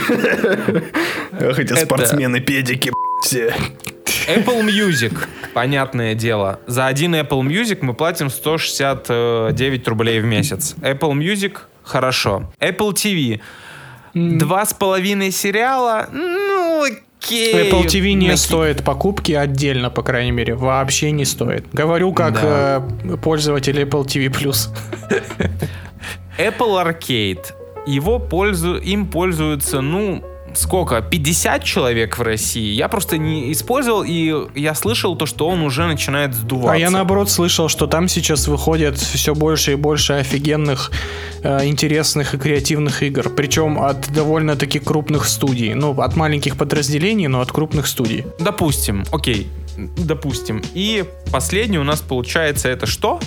[1.32, 3.54] Это- спортсмены, педики, все.
[4.28, 5.12] Apple Music,
[5.54, 6.60] понятное дело.
[6.66, 10.74] За один Apple Music мы платим 169 рублей в месяц.
[10.80, 12.52] Apple Music хорошо.
[12.60, 13.40] Apple TV.
[14.14, 16.08] Два с половиной сериала.
[16.12, 17.70] Ну, окей.
[17.70, 21.66] Apple TV не Наки- стоит покупки отдельно, по крайней мере, вообще не стоит.
[21.72, 22.82] Говорю как Да.
[23.04, 24.68] э, пользователь Apple TV Plus.
[26.38, 27.44] Apple Arcade.
[27.86, 28.76] Его пользу...
[28.78, 30.24] Им пользуются, ну,
[30.58, 31.00] сколько?
[31.00, 32.72] 50 человек в России.
[32.72, 36.72] Я просто не использовал, и я слышал то, что он уже начинает сдуваться.
[36.72, 40.90] А я наоборот слышал, что там сейчас выходит все больше и больше офигенных,
[41.42, 43.28] э, интересных и креативных игр.
[43.30, 45.74] Причем от довольно-таки крупных студий.
[45.74, 48.24] Ну, от маленьких подразделений, но от крупных студий.
[48.38, 50.62] Допустим, окей, допустим.
[50.74, 53.20] И последний у нас получается это что?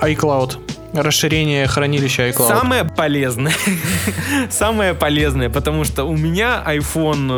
[0.00, 0.58] iCloud.
[0.94, 2.48] Расширение хранилища iCloud.
[2.48, 3.52] Самое полезное.
[4.50, 7.28] Самое полезное, потому что у меня iPhone...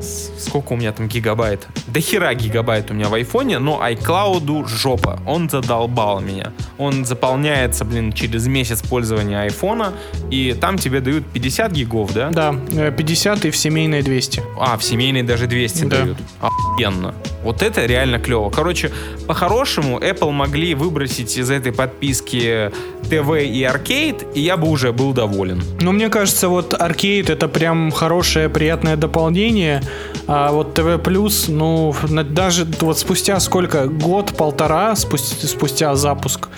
[0.00, 0.02] э,
[0.38, 1.66] сколько у меня там гигабайт?
[1.86, 5.20] До хера гигабайт у меня в айфоне, но iCloud жопа.
[5.26, 6.52] Он задолбал меня.
[6.76, 9.92] Он заполняется, блин, через месяц пользования айфона,
[10.30, 12.30] и там тебе дают 50 гигов, да?
[12.30, 14.42] Да, э, 50 и в семейной 200.
[14.58, 15.96] А, в семейной даже 200 Да.
[16.02, 16.18] дают.
[16.40, 17.14] Охуенно.
[17.44, 18.50] Вот это реально клево.
[18.50, 18.90] Короче,
[19.26, 22.70] по-хорошему, Apple могли выбросить из этой подписки
[23.08, 25.62] ТВ и аркейд, и я бы уже был доволен.
[25.80, 29.82] Ну, мне кажется, вот аркейд это прям хорошее, приятное дополнение.
[30.26, 31.94] А вот ТВ Плюс, ну,
[32.34, 33.86] даже вот спустя сколько?
[33.86, 36.48] Год-полтора спустя, спустя запуск.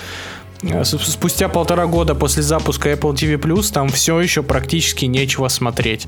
[0.62, 3.38] э, Спустя полтора года после запуска Apple TV
[3.72, 6.06] там все еще практически нечего смотреть.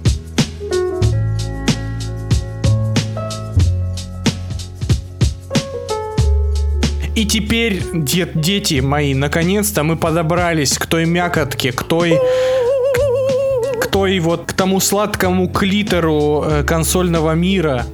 [7.14, 12.18] И теперь, де- дети мои, наконец-то мы подобрались к той мякотке, к той
[13.80, 17.84] к той вот к тому сладкому клитору э, консольного мира,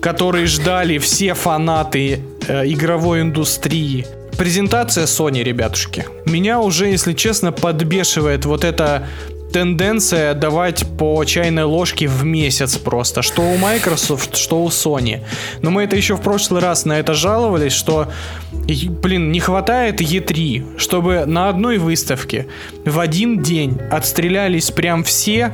[0.00, 4.06] который ждали все фанаты э, игровой индустрии.
[4.36, 6.06] Презентация Sony, ребятушки.
[6.24, 9.06] Меня уже, если честно, подбешивает вот эта
[9.52, 13.22] тенденция давать по чайной ложке в месяц просто.
[13.22, 15.20] Что у Microsoft, что у Sony.
[15.62, 18.08] Но мы это еще в прошлый раз на это жаловались, что,
[18.52, 22.46] блин, не хватает E3, чтобы на одной выставке
[22.84, 25.52] в один день отстрелялись прям все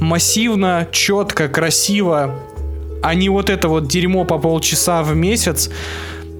[0.00, 2.40] массивно, четко, красиво,
[3.02, 5.70] а не вот это вот дерьмо по полчаса в месяц,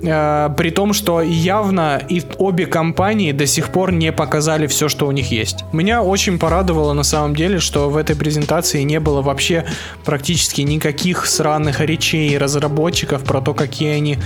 [0.00, 5.12] при том, что явно и обе компании до сих пор не показали все, что у
[5.12, 5.64] них есть.
[5.72, 9.64] Меня очень порадовало на самом деле, что в этой презентации не было вообще
[10.04, 14.18] практически никаких сраных речей разработчиков про то, какие они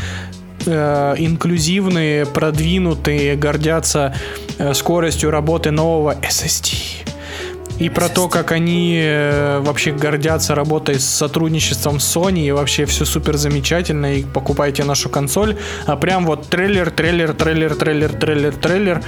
[0.67, 4.15] э, инклюзивные, продвинутые, гордятся
[4.59, 7.14] э, скоростью работы нового SSD.
[7.79, 13.05] И про то, как они э, вообще гордятся работой с сотрудничеством Sony, и вообще все
[13.05, 15.57] супер замечательно, и покупайте нашу консоль.
[15.87, 19.03] А прям вот трейлер, трейлер, трейлер, трейлер, трейлер, трейлер.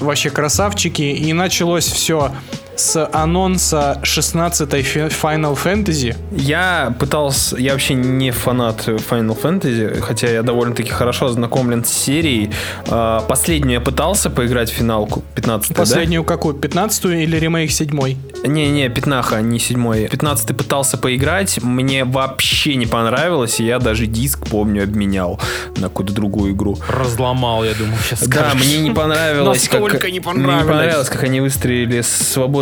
[0.00, 1.02] Вообще красавчики.
[1.02, 2.32] И началось все
[2.76, 6.16] с анонса 16-й Final Fantasy.
[6.32, 12.50] Я пытался, я вообще не фанат Final Fantasy, хотя я довольно-таки хорошо ознакомлен с серией.
[12.88, 16.54] А, Последнюю я пытался поиграть в финалку 15 Последнюю какую?
[16.56, 18.48] 15-ю или ремейк 7 да?
[18.48, 20.08] Не-не, пятнаха, не седьмой.
[20.08, 25.40] 15 пытался поиграть, мне вообще не понравилось, и я даже диск, помню, обменял
[25.76, 26.76] на какую-то другую игру.
[26.88, 30.62] Разломал, я думаю, сейчас Да, мне не понравилось, как, Настолько не мне понравилось.
[30.62, 32.00] не понравилось, как они выстроили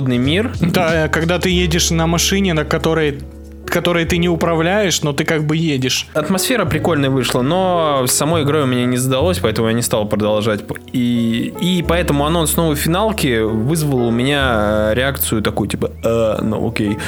[0.00, 0.50] свободный мир.
[0.60, 3.18] Да, когда ты едешь на машине, на которой
[3.66, 6.08] которой ты не управляешь, но ты как бы едешь.
[6.14, 10.08] Атмосфера прикольная вышла, но с самой игрой у меня не сдалось, поэтому я не стал
[10.08, 10.62] продолжать.
[10.92, 16.68] И, и поэтому анонс новой финалки вызвал у меня э, реакцию такую, типа, э, ну
[16.68, 16.98] окей.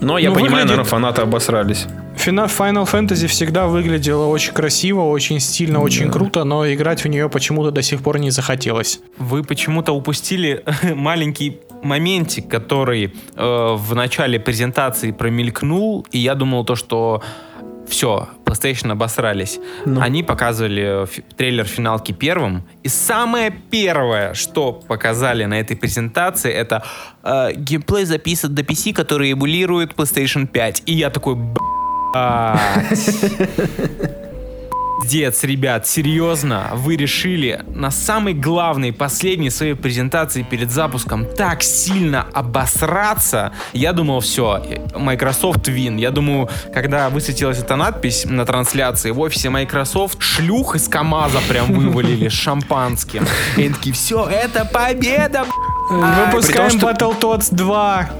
[0.00, 1.86] Но я Ну, понимаю, выглядит- наверное, фанаты обосрались.
[2.16, 7.70] Final Fantasy всегда выглядела очень красиво, очень стильно, очень круто, но играть в нее почему-то
[7.70, 9.00] до сих пор не захотелось.
[9.18, 16.76] Вы почему-то упустили маленький моментик, который э, в начале презентации промелькнул, и я думал то,
[16.76, 17.22] что
[17.86, 19.60] все, PlayStation обосрались.
[20.00, 26.82] Они показывали фи- трейлер финалки первым, и самое первое, что показали на этой презентации, это
[27.22, 30.84] э, геймплей записан до PC, который эмулирует PlayStation 5.
[30.86, 31.36] И я такой,
[35.04, 42.26] Дец, ребят, серьезно, вы решили на самой главной, последней своей презентации перед запуском так сильно
[42.32, 43.52] обосраться.
[43.74, 44.62] Я думал, все,
[44.94, 46.00] Microsoft win.
[46.00, 51.74] Я думаю, когда высветилась эта надпись на трансляции в офисе Microsoft, шлюх из КамАЗа прям
[51.74, 53.26] вывалили с шампанским.
[53.58, 55.44] И такие, все, это победа!
[55.90, 58.10] Выпускаем Battletoads 2.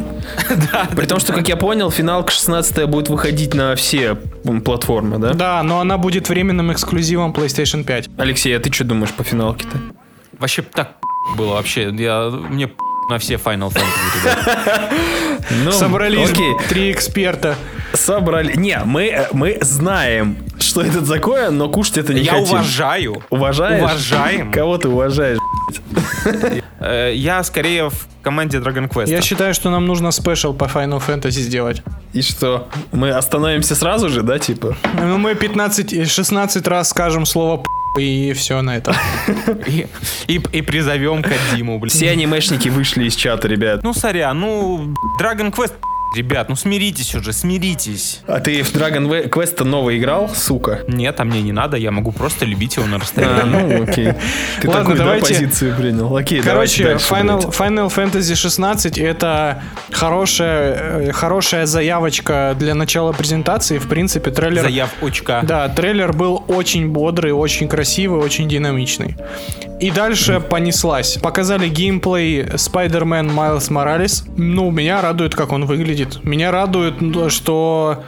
[0.96, 4.14] При том, что, как я понял, финалка 16 будет выходить на все
[4.64, 5.32] платформы, да?
[5.34, 8.10] Да, но она будет временным эксклюзивом PlayStation 5.
[8.18, 9.78] Алексей, а ты что думаешь по финалке-то?
[10.38, 10.92] Вообще так
[11.36, 11.90] было вообще.
[11.96, 12.70] Я, мне
[13.10, 14.94] на все Final Fantasy.
[15.62, 16.30] Ну, Собрались
[16.70, 17.56] три эксперта.
[17.94, 18.54] Собрали.
[18.56, 22.48] Не, мы, э, мы знаем, что это такое, но кушать это не Я хотим.
[22.48, 23.22] уважаю.
[23.30, 23.82] Уважаешь?
[23.82, 24.52] Уважаем.
[24.52, 25.38] Кого ты уважаешь?
[26.80, 29.08] Э, Я скорее в команде Dragon Quest.
[29.10, 31.82] Я считаю, что нам нужно спешл по Final Fantasy сделать.
[32.12, 32.68] И что?
[32.92, 34.76] Мы остановимся сразу же, да, типа?
[35.00, 37.62] Ну, мы 15, 16 раз скажем слово
[37.98, 38.94] и все на этом.
[39.66, 39.86] И,
[40.26, 41.90] и, и призовем Кадиму, блин.
[41.90, 43.84] Все анимешники вышли из чата, ребят.
[43.84, 45.74] Ну, сорян, ну, Dragon Quest,
[46.14, 48.20] ребят, ну смиритесь уже, смиритесь.
[48.26, 50.80] А ты в Dragon Quest новый играл, сука?
[50.88, 53.42] Нет, а мне не надо, я могу просто любить его на А, расстоянии.
[53.44, 54.12] ну окей.
[54.60, 56.16] Ты Ладно, такую да, давайте- позицию принял.
[56.16, 57.54] Окей, давайте Короче, дальше, Final, блядь.
[57.54, 60.74] Final Fantasy 16 это хорошая,
[61.08, 63.78] э, хорошая заявочка для начала презентации.
[63.78, 64.62] В принципе, трейлер...
[64.62, 65.42] Заяв очка.
[65.42, 69.16] Да, трейлер был очень бодрый, очень красивый, очень динамичный.
[69.80, 71.18] И дальше понеслась.
[71.20, 74.22] Показали геймплей Spider-Man Miles Morales.
[74.36, 76.03] Ну, меня радует, как он выглядит.
[76.22, 78.04] Меня радует, ну, что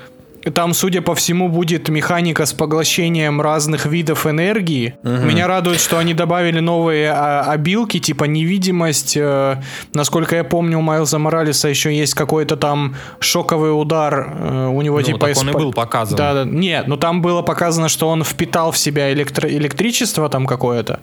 [0.51, 4.95] там, судя по всему, будет механика с поглощением разных видов энергии.
[5.03, 9.17] Меня радует, что они добавили новые а, обилки, типа невидимость.
[9.17, 9.61] э,
[9.95, 14.33] насколько я помню, у Майлза Моралеса еще есть какой-то там шоковый удар.
[14.39, 16.17] э, у него Ну, типа так он и исп- был показан.
[16.17, 16.45] Да, да.
[16.45, 21.01] Нет, ну там было показано, что он впитал в себя электро- электричество там какое-то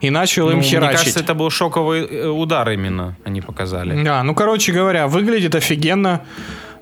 [0.00, 0.98] и начал Ну, им мне херачить.
[0.98, 4.02] кажется, это был шоковый э, удар именно, они показали.
[4.02, 6.20] Да, ну короче говоря, выглядит офигенно.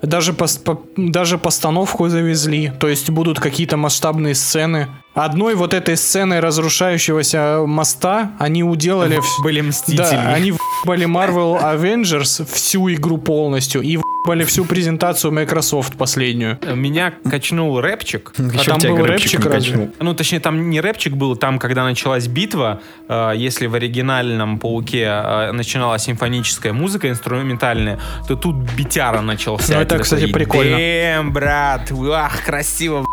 [0.01, 4.87] Даже, пос- по- даже постановку завезли, то есть будут какие-то масштабные сцены.
[5.13, 9.19] Одной вот этой сценой разрушающегося моста они уделали...
[9.43, 9.97] Были мстители.
[9.97, 10.53] Да, они
[10.85, 16.59] были Marvel Avengers всю игру полностью и были всю презентацию Microsoft последнюю.
[16.75, 18.33] Меня качнул рэпчик.
[18.37, 19.71] Ещё там был рэпчик рэпчик не разве?
[19.71, 19.89] качнул.
[19.99, 25.05] Ну, точнее, там не рэпчик был, там, когда началась битва, э, если в оригинальном Пауке
[25.05, 29.73] э, начиналась симфоническая музыка инструментальная, то тут битяра начался.
[29.73, 30.77] Ну, это, кстати, такой, прикольно.
[30.77, 33.05] «Дэм, брат, ах, красиво.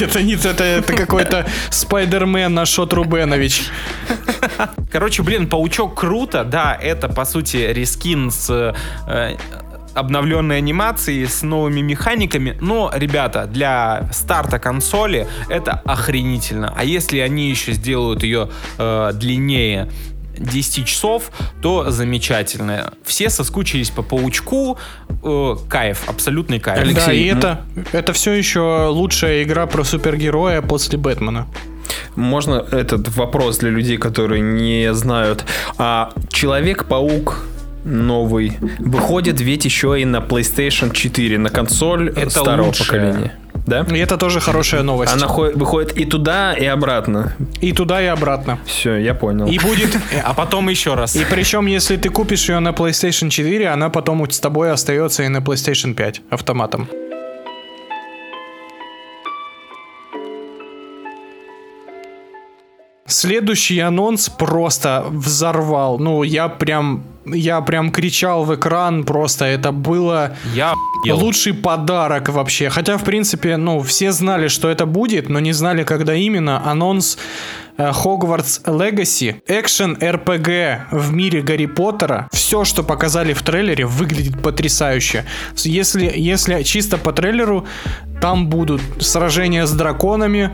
[0.00, 3.64] Это не это, это какой-то Спайдермен на Шот Рубенович.
[4.90, 8.74] Короче, блин, Паучок круто, да, это, по сути, рескин с
[9.06, 9.36] э,
[9.96, 16.72] обновленной анимацией, с новыми механиками, но, ребята, для старта консоли это охренительно.
[16.76, 19.88] А если они еще сделают ее э, длиннее
[20.38, 21.30] 10 часов,
[21.62, 22.92] то замечательно.
[23.04, 24.78] Все соскучились по паучку.
[25.22, 26.80] Э, кайф, абсолютный кайф.
[26.80, 27.60] Алексей, да, и ну- это,
[27.92, 31.46] это все еще лучшая игра про супергероя после Бэтмена.
[32.14, 35.44] Можно этот вопрос для людей, которые не знают.
[35.78, 37.44] А Человек-паук
[37.84, 42.86] новый выходит ведь еще и на PlayStation 4, на консоль Это старого лучшее.
[42.86, 43.32] поколения.
[43.66, 43.80] Да?
[43.90, 45.12] И это тоже хорошая новость.
[45.12, 47.34] Она хо- выходит и туда, и обратно.
[47.60, 48.58] И туда, и обратно.
[48.64, 49.46] Все, я понял.
[49.46, 49.96] И будет...
[50.24, 51.16] А потом еще раз.
[51.16, 55.28] И причем, если ты купишь ее на PlayStation 4, она потом с тобой остается и
[55.28, 56.88] на PlayStation 5 автоматом.
[63.06, 65.98] Следующий анонс просто взорвал.
[65.98, 70.36] Ну, я прям, я прям кричал в экран, просто это было
[71.04, 72.68] Я лучший подарок вообще.
[72.68, 76.68] Хотя, в принципе, ну, все знали, что это будет, но не знали, когда именно.
[76.68, 77.16] Анонс
[77.76, 82.28] э, Hogwarts Legacy, экшен RPG в мире Гарри Поттера.
[82.32, 85.24] Все, что показали в трейлере, выглядит потрясающе.
[85.64, 87.66] Если, если чисто по трейлеру,
[88.20, 90.50] там будут сражения с драконами,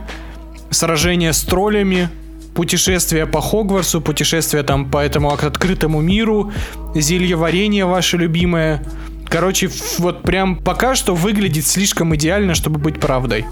[0.71, 2.09] сражения с троллями,
[2.55, 6.53] путешествия по Хогвартсу, путешествия там по этому от- открытому миру,
[6.95, 8.83] зелье варенье ваше любимое.
[9.29, 13.47] Короче, вот прям пока что выглядит слишком идеально, чтобы быть правдой.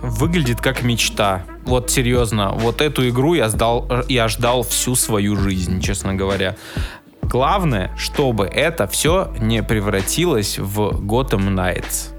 [0.00, 1.44] Выглядит как мечта.
[1.64, 6.56] Вот серьезно, вот эту игру я, сдал, я ждал всю свою жизнь, честно говоря.
[7.22, 12.10] Главное, чтобы это все не превратилось в Gotham Knights.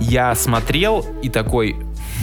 [0.00, 1.76] Я смотрел и такой,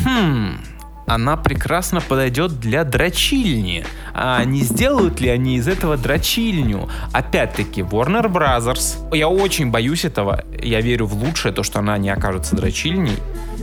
[0.03, 0.57] хм,
[1.05, 3.85] она прекрасно подойдет для дрочильни.
[4.13, 6.89] А не сделают ли они из этого дрочильню?
[7.13, 9.15] Опять-таки, Warner Brothers.
[9.15, 10.43] Я очень боюсь этого.
[10.61, 13.17] Я верю в лучшее, то, что она не окажется дрочильней.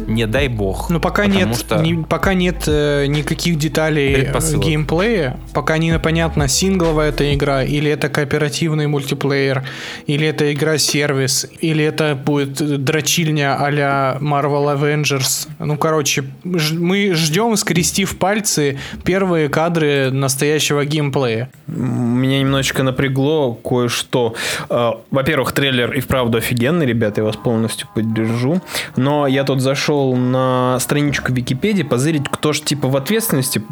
[0.07, 0.91] Не дай бог.
[0.91, 4.65] Но пока Потому нет, что- ни- пока нет э, никаких деталей Предпосылок.
[4.67, 9.63] геймплея, пока не понятно, сингловая эта игра, или это кооперативный мультиплеер,
[10.07, 15.49] или это игра-сервис, или это будет дрочильня а-ля Marvel Avengers.
[15.59, 21.51] Ну, короче, ж- мы ждем, скрестив пальцы, первые кадры настоящего геймплея.
[21.67, 24.35] Меня немножечко напрягло кое-что.
[24.71, 28.61] Э, Во-первых, трейлер и вправду офигенный, ребята, я вас полностью поддержу.
[28.97, 33.63] Но я тут зашел на страничку Википедии позырить, кто ж типа в ответственности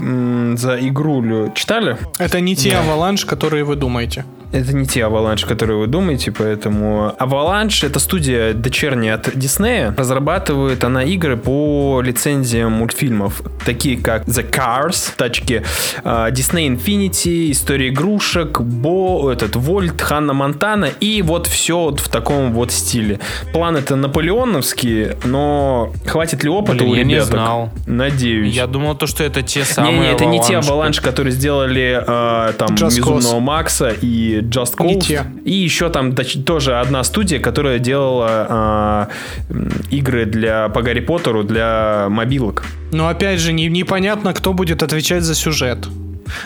[0.57, 1.97] за игру читали?
[2.19, 4.25] Это не те Avalanche, которые вы думаете.
[4.53, 7.15] Это не те Avalanche, которые вы думаете, поэтому...
[7.21, 9.95] Avalanche— это студия дочерняя от Диснея.
[9.97, 15.63] Разрабатывает она игры по лицензиям мультфильмов, такие как The Cars, тачки,
[16.03, 22.09] а, Disney Infinity, История игрушек, Бо, этот, Вольт, Ханна Монтана и вот все вот в
[22.09, 23.21] таком вот стиле.
[23.53, 27.31] План это наполеоновский, но хватит ли опыта Блин, у я не ребяток?
[27.33, 27.71] знал.
[27.87, 28.55] Надеюсь.
[28.55, 31.01] Я думал, то, что это те самые Не, не, это не те Avalanche.
[31.01, 33.41] Которые сделали э, там Just Безумного Cause.
[33.41, 35.01] Макса и Just Cause.
[35.01, 35.25] те.
[35.45, 39.09] И еще там тоже одна студия, которая делала
[39.51, 39.57] э,
[39.91, 42.65] игры для по Гарри Поттеру для мобилок.
[42.93, 45.87] Но опять же, не- непонятно, кто будет отвечать за сюжет.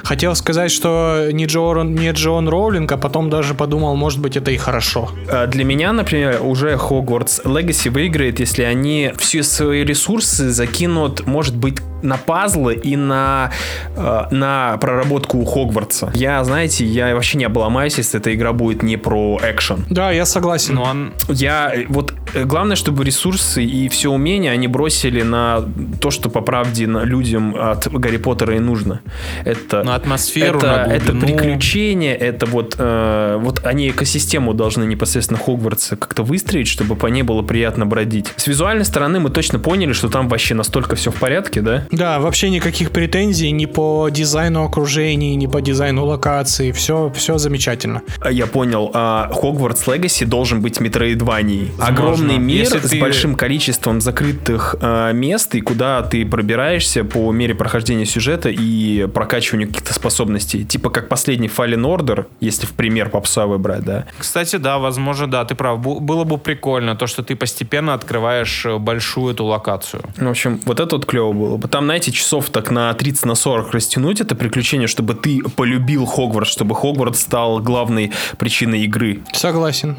[0.03, 4.51] Хотел сказать, что не Джон, не Джон Роулинг, а потом даже подумал, может быть, это
[4.51, 5.11] и хорошо.
[5.29, 11.57] Э, Для меня, например, уже Hogwarts Legacy выиграет, если они все свои ресурсы закинут, может
[11.57, 13.51] быть, на пазлы и на,
[13.97, 16.13] э, на проработку Хогвартса.
[16.15, 19.87] Я, знаете, я вообще не обломаюсь, если эта игра будет не про экшен.
[19.91, 20.75] Да, я согласен.
[20.75, 21.13] Ну, он...
[21.29, 22.13] Я э, вот
[22.45, 25.65] главное, чтобы ресурсы и все умения они бросили на
[26.01, 29.01] то, что по правде людям от Гарри Поттера и нужно.
[29.45, 31.27] Это На атмосферу, это, на это глубину.
[31.39, 37.23] приключение, это вот э, вот они экосистему должны непосредственно Хогвартса как-то выстроить, чтобы по ней
[37.23, 38.33] было приятно бродить.
[38.37, 41.87] С визуальной стороны мы точно поняли, что там вообще настолько все в порядке, да?
[41.91, 46.73] Да, вообще никаких претензий ни по дизайну окружений, ни по дизайну локаций.
[46.73, 48.03] Все, все замечательно.
[48.21, 48.91] А, Я понял.
[48.95, 51.71] а, Хогвартс Легаси должен быть метроидванией.
[51.79, 57.31] Огромный мир Если с ты- большим количеством закрытых а, мест, и куда ты пробираешься по
[57.33, 60.65] мере прохождения сюжета и прокачивания каких-то способностей.
[60.65, 64.07] Типа как последний Fallen Order, если в пример попса выбрать, да.
[64.19, 65.79] Кстати, да, возможно, да, ты прав.
[65.81, 70.03] Бу- Было бы прикольно, то, что ты постепенно открываешь э, большую эту локацию.
[70.17, 71.69] В общем, вот это вот клево было бы.
[71.69, 76.51] Там, знаете, часов так на 30 на 40 растянуть это приключение, чтобы ты полюбил Хогвартс,
[76.51, 79.21] чтобы Хогвартс стал главной причиной игры.
[79.33, 79.97] Согласен.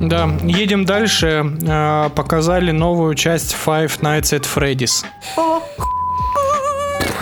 [0.00, 1.44] Да, едем дальше.
[1.68, 5.04] А, Показали новую часть Five Nights at Freddy's.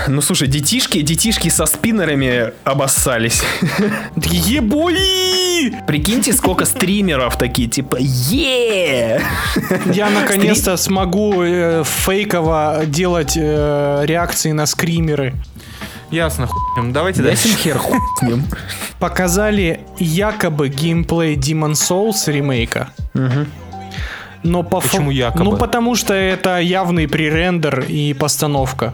[0.07, 3.43] Ну слушай, детишки, детишки со спиннерами обоссались.
[4.17, 4.99] Ебой!
[5.87, 9.23] Прикиньте, сколько стримеров такие, типа, е
[9.87, 15.35] Я наконец-то смогу э, фейково делать э, реакции на скримеры.
[16.11, 16.61] Ясно, хуй.
[16.75, 16.93] с ним.
[16.93, 17.49] Давайте дальше.
[17.49, 18.45] Ясен хер, хуй с ним.
[18.99, 22.89] Показали якобы геймплей Demon Souls ремейка.
[24.43, 25.45] Но по Почему якобы?
[25.45, 28.93] Ну, потому что это явный пререндер и постановка.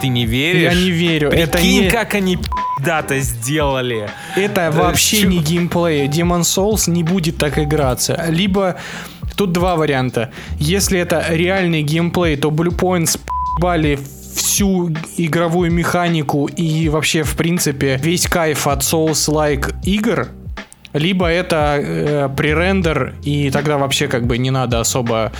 [0.00, 0.72] Ты не веришь?
[0.72, 1.28] Я не верю.
[1.30, 2.38] это Прикинь, не, как они
[2.82, 4.08] дата сделали.
[4.36, 5.28] это вообще чё?
[5.28, 6.06] не геймплей.
[6.06, 8.24] Demon Souls не будет так играться.
[8.28, 8.76] Либо
[9.36, 10.30] тут два варианта.
[10.58, 13.18] Если это реальный геймплей, то Blue Points
[13.60, 13.98] бали
[14.60, 20.28] всю игровую механику и вообще, в принципе, весь кайф от Souls-like игр,
[20.92, 25.32] либо это э, пререндер, и тогда вообще как бы не надо особо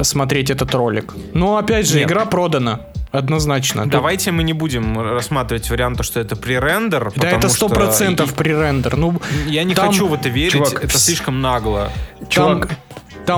[0.00, 1.12] смотреть этот ролик.
[1.34, 2.08] Но опять же, Нет.
[2.08, 2.80] игра продана.
[3.10, 3.84] Однозначно.
[3.86, 7.12] Давайте мы не будем рассматривать вариант, что это пререндер.
[7.16, 8.96] Да это что сто процентов и- пререндер.
[8.96, 11.90] Ну, Я не там- хочу в это верить, чувак, это вс- слишком нагло.
[12.30, 12.78] Чувак, там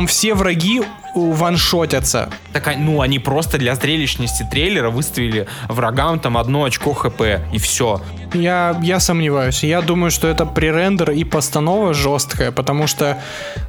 [0.07, 0.83] все враги
[1.15, 2.31] у- ваншотятся.
[2.53, 7.21] Так, а- ну, они просто для зрелищности трейлера выставили врагам там одно очко хп,
[7.53, 8.01] и все.
[8.33, 9.63] Я, я сомневаюсь.
[9.63, 13.19] Я думаю, что это пререндер и постанова жесткая, потому что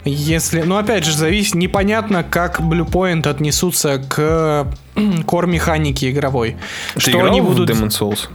[0.06, 0.62] если...
[0.62, 1.56] Ну, опять же, зависит...
[1.56, 4.68] Непонятно, как Bluepoint отнесутся к
[5.26, 6.58] кор-механике игровой.
[6.96, 7.70] ты что играл они в будут...
[7.70, 8.30] Demon's Souls?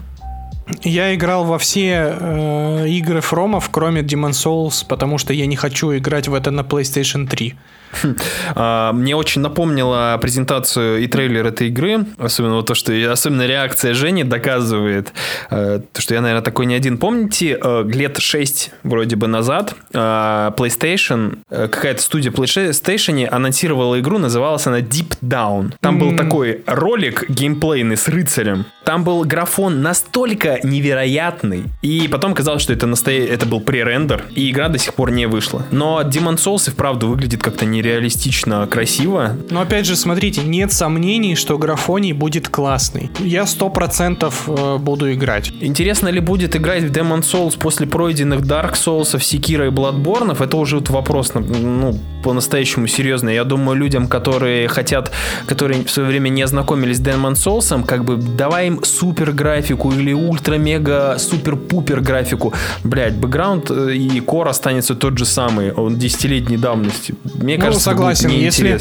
[0.82, 5.96] Я играл во все э, игры Фромов, кроме Demon Souls, потому что я не хочу
[5.96, 7.54] играть в это на PlayStation 3.
[8.54, 13.94] А, Мне очень напомнила презентацию и трейлер этой игры, особенно вот то, что особенно реакция
[13.94, 15.12] Жени доказывает,
[15.50, 16.98] э, то, что я, наверное, такой не один.
[16.98, 19.98] Помните, э, лет 6 вроде бы назад э,
[20.56, 25.74] PlayStation, э, какая-то студия PlayStation анонсировала игру, называлась она Deep Down.
[25.80, 28.66] Там был такой ролик геймплейный с рыцарем.
[28.84, 31.64] Там был графон настолько невероятный.
[31.82, 33.26] И потом казалось, что это, настоя...
[33.26, 35.64] это был пререндер, и игра до сих пор не вышла.
[35.70, 39.36] Но Demon Souls и вправду выглядит как-то нереалистично красиво.
[39.50, 43.10] Но опять же, смотрите, нет сомнений, что графоний будет классный.
[43.20, 45.52] Я сто процентов э, буду играть.
[45.60, 50.36] Интересно ли будет играть в Demon Souls после пройденных Dark Souls, Sekiro и Bloodborne?
[50.42, 53.34] Это уже вот вопрос, ну, по-настоящему серьезный.
[53.34, 55.10] Я думаю, людям, которые хотят,
[55.46, 59.90] которые в свое время не ознакомились с Demon Souls, как бы давай им супер графику
[59.92, 62.52] или ультра-мега супер-пупер графику.
[62.84, 67.14] Блять, бэкграунд э, и кор останется тот же самый, он десятилетней давности.
[67.34, 68.78] Мне Ну, кажется, согласен, если-.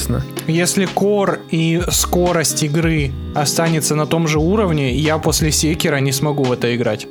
[0.48, 6.44] Если кор и скорость игры останется на том же уровне, я после Секера не смогу
[6.44, 7.08] в это играть.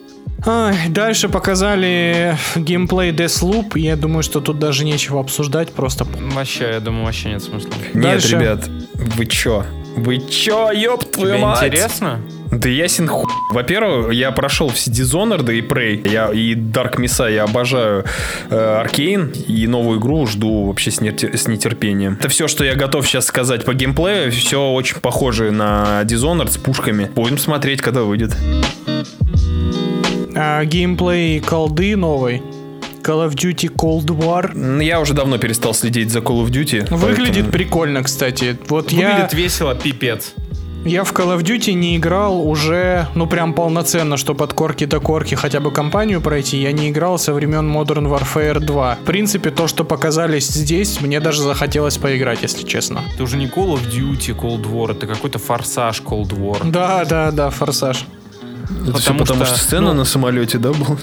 [0.46, 3.78] Ай, дальше показали геймплей Deathloop.
[3.78, 7.70] Я думаю, что тут даже нечего обсуждать, просто Вообще, я думаю, вообще нет смысла.
[7.92, 8.36] Нет, Дальше.
[8.36, 9.64] ребят, вы чё?
[9.99, 11.62] Вы чё, ёб твою Тебе мать?
[11.64, 12.20] интересно?
[12.51, 13.28] Да ясен ху...
[13.51, 16.09] Во-первых, я прошел все Dishonored и Prey.
[16.11, 18.05] Я, и Dark Mesa я обожаю
[18.49, 19.36] э, Arcane.
[19.46, 22.16] И новую игру жду вообще с, нетер- с нетерпением.
[22.18, 24.32] Это все, что я готов сейчас сказать по геймплею.
[24.32, 27.11] Все очень похоже на Dishonored с пушками.
[27.14, 28.34] Будем смотреть, когда выйдет.
[30.34, 32.42] а, геймплей колды новый.
[33.03, 34.82] Call of Duty Cold War.
[34.84, 36.94] Я уже давно перестал следить за Call of Duty.
[36.94, 38.57] Выглядит поэтому- прикольно, кстати.
[38.68, 40.32] Вот я, Выглядит весело, пипец.
[40.84, 45.01] я в Call of Duty не играл уже, ну прям полноценно, чтобы от корки до
[45.01, 46.59] корки хотя бы кампанию пройти.
[46.61, 48.94] Я не играл со времен Modern Warfare 2.
[49.03, 53.03] В принципе, то, что показали здесь, мне даже захотелось поиграть, если честно.
[53.14, 56.70] Это уже не Call of Duty Cold War, это какой-то форсаж Cold War.
[56.70, 58.05] Да, да, да, форсаж.
[58.82, 60.96] Это все потому потому что, что сцена ну, на самолете, да, была?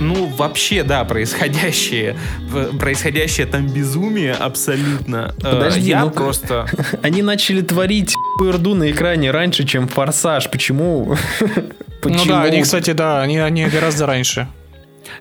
[0.00, 2.16] Ну, вообще, да, происходящее,
[2.48, 5.34] в- происходящее там безумие абсолютно.
[5.42, 6.66] Э, Подожди, я ну- просто...
[7.02, 10.50] Они начали творить ерду на экране раньше, чем Форсаж.
[10.50, 11.16] Почему?
[12.02, 14.48] Ну да, они, кстати, да, они, они гораздо раньше.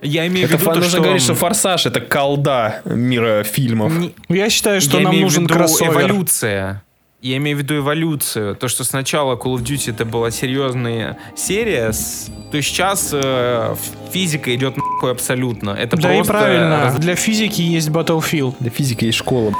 [0.02, 1.02] Я имею в Это виду фа- то, что...
[1.02, 3.92] говорить, что Форсаж это колда мира фильмов.
[3.98, 5.92] Не- Я считаю, что я нам в нужен виду кроссовер.
[5.92, 6.84] эволюция.
[7.22, 8.56] Я имею в виду эволюцию.
[8.56, 13.76] То, что сначала Call of Duty это была серьезная серия, с- то сейчас э,
[14.12, 15.72] физика идет нахуй абсолютно.
[15.72, 18.56] Это Да и просто правильно, раз- для физики есть Battlefield.
[18.60, 19.54] Для физики есть школа.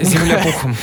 [0.00, 0.76] земля пухом.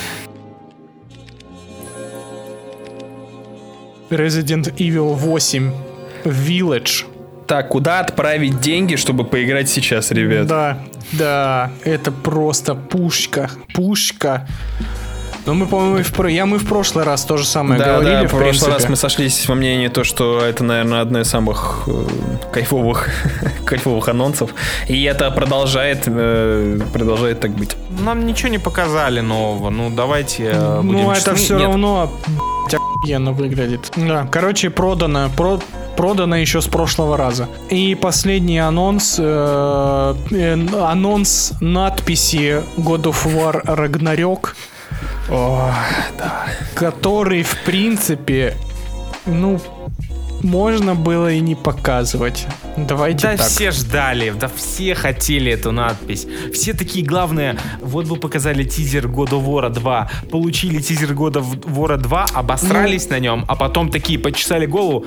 [4.10, 5.72] Resident Evil 8
[6.26, 7.06] Village.
[7.48, 10.48] Так, куда отправить деньги, чтобы поиграть сейчас, ребят?
[10.48, 10.78] Да,
[11.14, 14.48] да, это просто пушка, пушка.
[15.46, 18.22] Но мы, по-моему, в, я, мы в прошлый раз то же самое Да, говорили, да,
[18.24, 18.72] в в прошлый принципе.
[18.72, 22.06] раз мы сошлись во мнении то, что это, наверное, одно из самых э,
[22.52, 23.10] кайфовых,
[23.66, 24.52] кайфовых анонсов.
[24.88, 27.76] И это продолжает, э, продолжает так быть.
[28.06, 29.70] Нам ничего не показали нового.
[29.70, 32.12] Ну, давайте э, будем Ну, это все Нет, равно
[32.72, 33.92] охуенно выглядит.
[33.96, 35.60] Да, короче, продано, про-
[35.98, 37.48] продано еще с прошлого раза.
[37.70, 44.50] И последний анонс, э, э, анонс надписи God of War Ragnarok,
[45.32, 45.72] О,
[46.18, 46.46] да.
[46.76, 48.56] который, в принципе,
[49.26, 49.60] ну,
[50.42, 52.48] можно было и не показывать.
[52.78, 53.48] Давайте Да так.
[53.48, 56.26] все ждали, да все хотели эту надпись.
[56.54, 62.26] Все такие, главное, вот вы показали тизер of War 2, получили тизер of War 2,
[62.34, 63.16] обосрались Ну.
[63.16, 65.06] на нем, а потом такие почесали голову.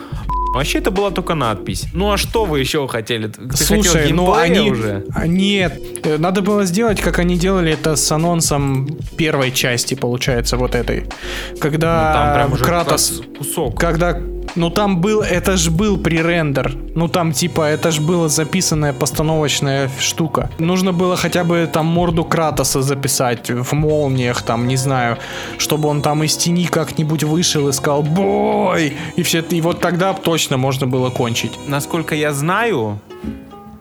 [0.54, 1.86] Вообще это была только надпись.
[1.94, 3.28] Ну а что вы еще хотели?
[3.28, 4.70] Ты хотел Слушай, ну они...
[4.70, 5.04] уже?
[5.14, 8.86] а, Нет, э, надо было сделать, как они делали это с анонсом
[9.16, 11.04] первой части, получается, вот этой.
[11.52, 13.22] Ну, Когда там прям уже Кратос...
[13.38, 13.78] кусок.
[13.78, 14.20] Когда
[14.54, 16.76] Ну там был, это ж был пререндер.
[16.94, 20.50] Ну там типа, это ж была записанная постановочная штука.
[20.58, 25.16] Нужно было хотя бы там морду Кратоса записать в молниях, там, не знаю,
[25.58, 30.12] чтобы он там из тени как-нибудь вышел и сказал «Бой!» И, все, и вот тогда
[30.12, 31.52] точно можно было кончить.
[31.66, 33.00] Насколько я знаю,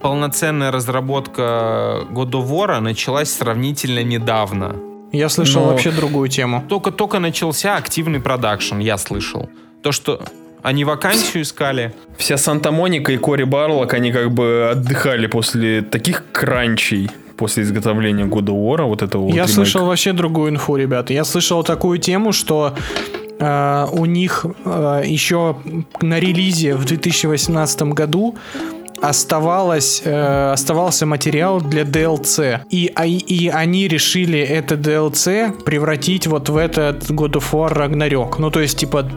[0.01, 4.75] полноценная разработка God of War началась сравнительно недавно.
[5.11, 6.63] Я слышал Но- вообще другую тему.
[6.69, 9.49] Только-только начался активный продакшн, я слышал.
[9.83, 10.21] То, что
[10.63, 11.93] они вакансию искали.
[12.17, 18.51] Вся Санта-Моника и Кори Барлок, они как бы отдыхали после таких кранчей, после изготовления года
[18.51, 19.51] Уора, вот этого вот Я ремейка.
[19.53, 21.13] слышал вообще другую инфу, ребята.
[21.13, 22.75] Я слышал такую тему, что
[23.39, 25.55] э, у них э, еще
[26.01, 28.35] на релизе в 2018 году
[29.01, 32.59] оставалось, э, оставался материал для DLC.
[32.69, 38.35] И, а- и они решили это DLC превратить вот в этот God of War Ragnarok.
[38.37, 39.09] Ну, то есть, типа,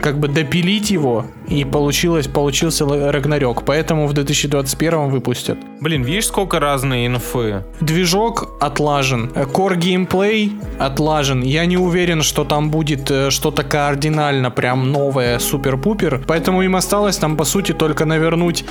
[0.00, 3.64] как бы допилить его, и получилось, получился Рагнарёк.
[3.64, 5.58] Поэтому в 2021 выпустят.
[5.80, 7.64] Блин, видишь, сколько разной инфы?
[7.80, 9.30] Движок отлажен.
[9.34, 11.42] Э, Core геймплей отлажен.
[11.42, 16.22] Я не уверен, что там будет э, что-то кардинально прям новое, супер-пупер.
[16.26, 18.64] Поэтому им осталось там, по сути, только навернуть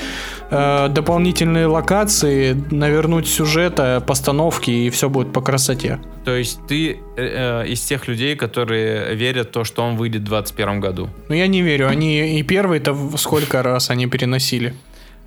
[0.51, 5.99] э, дополнительные локации, навернуть сюжета, постановки, и все будет по красоте.
[6.27, 10.23] То есть ты э, э, из тех людей, которые верят в то, что он выйдет
[10.23, 11.09] в 2021 году.
[11.29, 11.87] Но я не верю.
[11.87, 14.73] Они и первый-то сколько раз они переносили.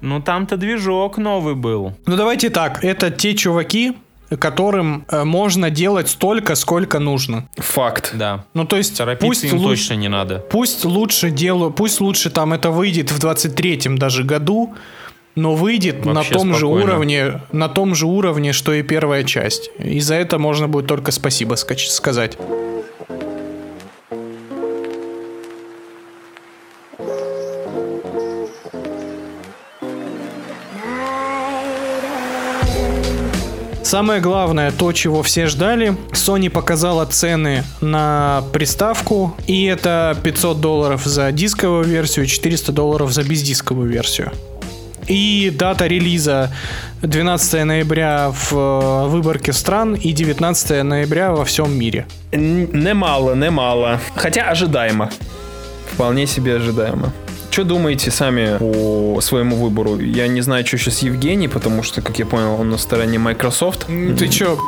[0.03, 1.93] Ну там-то движок новый был.
[2.07, 2.85] Ну давайте так.
[2.85, 3.93] Это те чуваки,
[4.39, 7.49] которым э, можно делать столько, сколько нужно.
[7.57, 8.13] Факт.
[8.15, 8.45] Да.
[8.55, 10.39] Ну то есть Торопиться пусть им луч- точно не надо.
[10.39, 14.75] Пусть лучше делаю, пусть лучше там это выйдет в 23-м даже году,
[15.35, 16.85] но выйдет на Вообще том же спокойно.
[16.85, 19.71] уровне, на том же уровне, что и первая часть.
[19.79, 22.37] И за это можно будет только спасибо сказать.
[33.91, 41.05] Самое главное, то, чего все ждали, Sony показала цены на приставку, и это 500 долларов
[41.05, 44.31] за дисковую версию, 400 долларов за бездисковую версию.
[45.09, 46.55] И дата релиза
[47.03, 52.07] 12 ноября в э, выборке стран и 19 ноября во всем мире.
[52.31, 53.99] Немало, немало.
[54.15, 55.11] Хотя ожидаемо.
[55.93, 57.13] Вполне себе ожидаемо.
[57.51, 59.99] Что думаете сами по своему выбору?
[59.99, 63.87] Я не знаю, что сейчас Евгений, потому что, как я понял, он на стороне Microsoft.
[63.87, 64.59] Ты чё,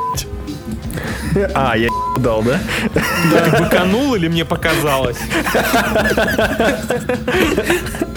[1.55, 2.61] А, я дал, да?
[2.93, 5.19] Ты быканул или мне показалось?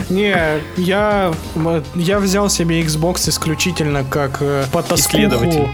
[0.09, 0.37] Не,
[0.77, 1.33] я,
[1.95, 5.17] я взял себе Xbox исключительно как э, потаскуху.
[5.17, 5.67] Исследователь.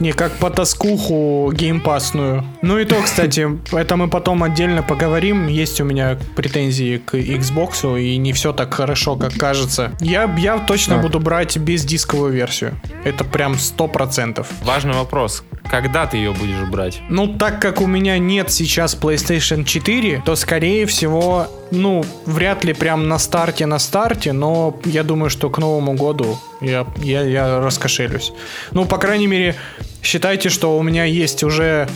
[0.00, 2.44] Не, как потаскуху геймпасную.
[2.62, 5.46] Ну и то, кстати, это мы потом отдельно поговорим.
[5.46, 9.92] Есть у меня претензии к Xbox, и не все так хорошо, как кажется.
[10.00, 11.02] Я, я точно А.
[11.02, 12.80] буду брать бездисковую версию.
[13.04, 14.48] Это прям сто процентов.
[14.64, 15.44] Важный вопрос.
[15.72, 17.00] Когда ты ее будешь брать?
[17.08, 22.74] Ну, так как у меня нет сейчас PlayStation 4, то, скорее всего, ну, вряд ли
[22.74, 27.60] прям на старте, на старте, но я думаю, что к Новому году я, я, я
[27.60, 28.34] раскошелюсь.
[28.72, 29.54] Ну, по крайней мере,
[30.02, 31.88] считайте, что у меня есть уже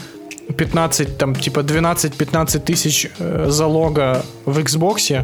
[0.56, 5.22] 15, там, типа 12-15 тысяч э, залога в Xbox,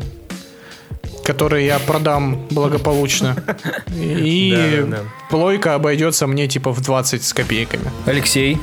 [1.24, 3.36] которые я продам благополучно.
[3.96, 4.86] И
[5.30, 7.90] плойка обойдется мне, типа, в 20 с копейками.
[8.06, 8.58] Алексей,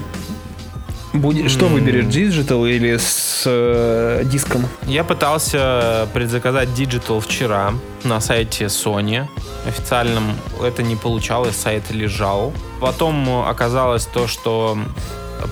[1.13, 4.65] будет, что выберешь, Digital или с э, диском?
[4.85, 9.27] Я пытался предзаказать Digital вчера на сайте Sony.
[9.67, 12.53] Официальном это не получалось, сайт лежал.
[12.79, 14.77] Потом оказалось то, что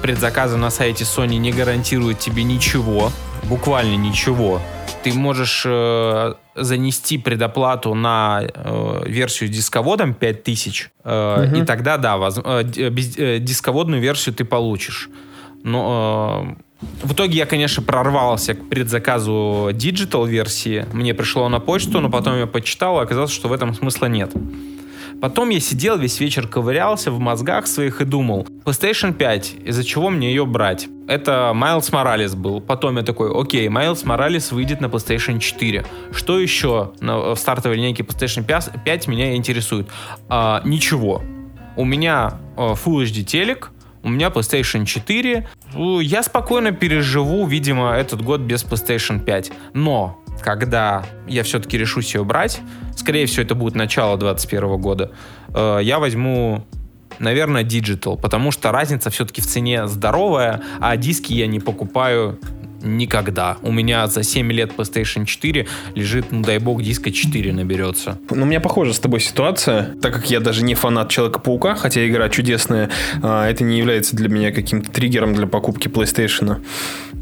[0.01, 3.11] предзаказы на сайте Sony не гарантируют тебе ничего.
[3.43, 4.59] Буквально ничего.
[5.03, 12.17] Ты можешь э, занести предоплату на э, версию с дисководом 5000, э, и тогда, да,
[12.17, 15.09] воз- э, без- э, дисководную версию ты получишь.
[15.63, 20.85] Но э, в итоге я, конечно, прорвался к предзаказу Digital версии.
[20.93, 24.31] Мне пришло на почту, но потом я почитал, и оказалось, что в этом смысла нет.
[25.21, 30.09] Потом я сидел весь вечер, ковырялся в мозгах своих и думал, PlayStation 5, из-за чего
[30.09, 30.87] мне ее брать?
[31.07, 32.61] Это Майлз Моралес был.
[32.61, 35.85] Потом я такой, окей, Майлз Моралес выйдет на PlayStation 4.
[36.11, 39.87] Что еще в стартовой линейке PlayStation 5, 5 меня интересует?
[40.29, 41.23] А, ничего.
[41.75, 43.71] У меня э, Full HD телек,
[44.03, 45.47] у меня PlayStation 4.
[45.73, 49.51] Ну, Я спокойно переживу, видимо, этот год без PlayStation 5.
[49.73, 52.59] Но когда я все-таки решусь ее брать,
[52.95, 55.11] скорее всего, это будет начало 2021 года,
[55.53, 56.65] э, я возьму,
[57.19, 62.39] наверное, Digital, потому что разница все-таки в цене здоровая, а диски я не покупаю
[62.83, 63.57] Никогда.
[63.63, 68.19] У меня за 7 лет PlayStation 4 лежит, ну дай бог, диска 4 наберется.
[68.29, 72.07] Ну, у меня похожа с тобой ситуация, так как я даже не фанат Человека-паука, хотя
[72.07, 72.89] игра чудесная,
[73.23, 76.61] а, это не является для меня каким-то триггером для покупки PlayStation.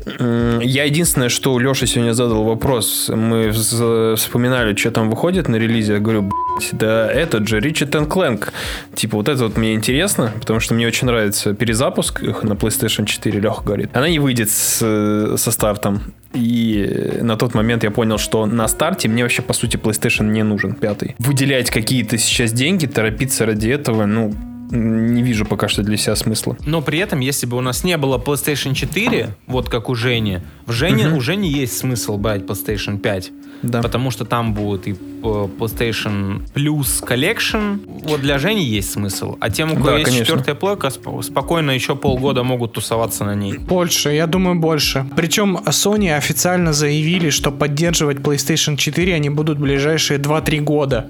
[0.06, 5.93] Я единственное, что у Леши сегодня задал вопрос, мы вспоминали, что там выходит на релизе,
[5.93, 8.49] я говорю, «Блядь, да этот же Ratchet Clank.
[8.93, 13.06] Типа вот это вот мне интересно, потому что мне очень нравится перезапуск их на PlayStation
[13.06, 13.89] 4, Леха говорит.
[13.93, 16.01] Она не выйдет с- со стартом.
[16.34, 20.43] И на тот момент я понял, что на старте мне вообще, по сути, PlayStation не
[20.43, 21.16] нужен, пятый.
[21.18, 24.34] Выделять какие-то сейчас деньги, торопиться ради этого, ну,
[24.72, 26.57] не вижу пока что для себя смысла.
[26.66, 30.39] Но при этом, если бы у нас не было PlayStation 4, вот как у Жени,
[30.66, 33.32] в Жене, у Жени есть смысл брать PlayStation 5.
[33.61, 33.82] Да.
[33.82, 37.80] Потому что там будет и э, PlayStation Plus Collection.
[38.07, 39.38] Вот для Жени есть смысл.
[39.39, 40.26] А тем, у кого Да, есть конечно.
[40.26, 43.57] четвертая плойка, сп- спокойно еще полгода могут тусоваться на ней.
[43.57, 45.05] Больше, я думаю, больше.
[45.16, 51.09] Причем Sony официально заявили, что поддерживать PlayStation 4 они будут в ближайшие 2-3 года.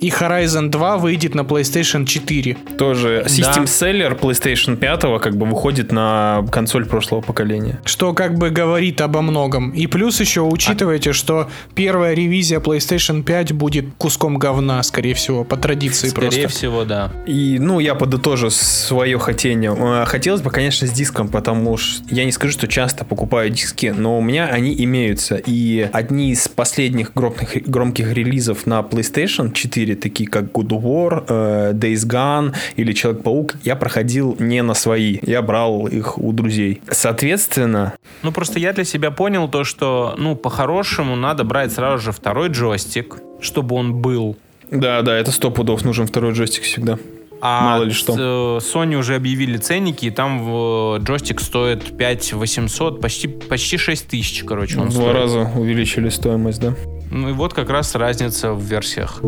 [0.00, 2.56] И Horizon 2 выйдет на PlayStation 4.
[2.78, 7.80] Тоже System Seller PlayStation 5 как бы выходит на консоль прошлого поколения.
[7.84, 9.70] Что как бы говорит обо многом.
[9.70, 15.56] И плюс еще учитывайте, что первая ревизия PlayStation 5 будет куском говна, скорее всего, по
[15.56, 16.48] традиции Скорее просто.
[16.48, 17.12] всего, да.
[17.26, 19.74] И, ну, я подытожу свое хотение.
[19.76, 23.94] Э, Хотелось бы, конечно, с диском, потому что я не скажу, что часто покупаю диски,
[23.96, 25.36] но у меня они имеются.
[25.36, 31.24] И одни из последних громких, громких релизов на PlayStation 4, такие как God of War,
[31.28, 35.18] э, Days Gone или Человек-паук, я проходил не на свои.
[35.22, 36.80] Я брал их у друзей.
[36.90, 42.12] Соответственно, Ну, просто я для себя понял то, что, ну, по-хорошему надо брать сразу же
[42.12, 44.36] второй джойстик, чтобы он был.
[44.70, 46.98] да, да, это сто пудов нужен второй джойстик всегда.
[47.42, 48.12] А Мало ли что.
[48.12, 54.06] э, Sony уже объявили ценники, и там в- джойстик стоит 5 800, почти, почти 6
[54.08, 55.14] тысяч, короче, он В два стоит.
[55.16, 56.74] раза увеличили стоимость, да.
[57.10, 59.20] Ну и вот как раз разница в версиях.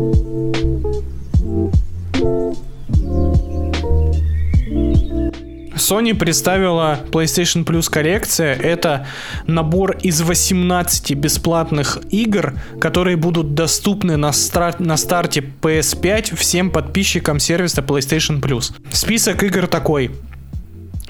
[5.75, 8.55] Sony представила PlayStation Plus коллекция.
[8.55, 9.07] Это
[9.47, 17.39] набор из 18 бесплатных игр, которые будут доступны на, стар- на старте PS5 всем подписчикам
[17.39, 18.71] сервиса PlayStation Plus.
[18.91, 20.11] Список игр такой.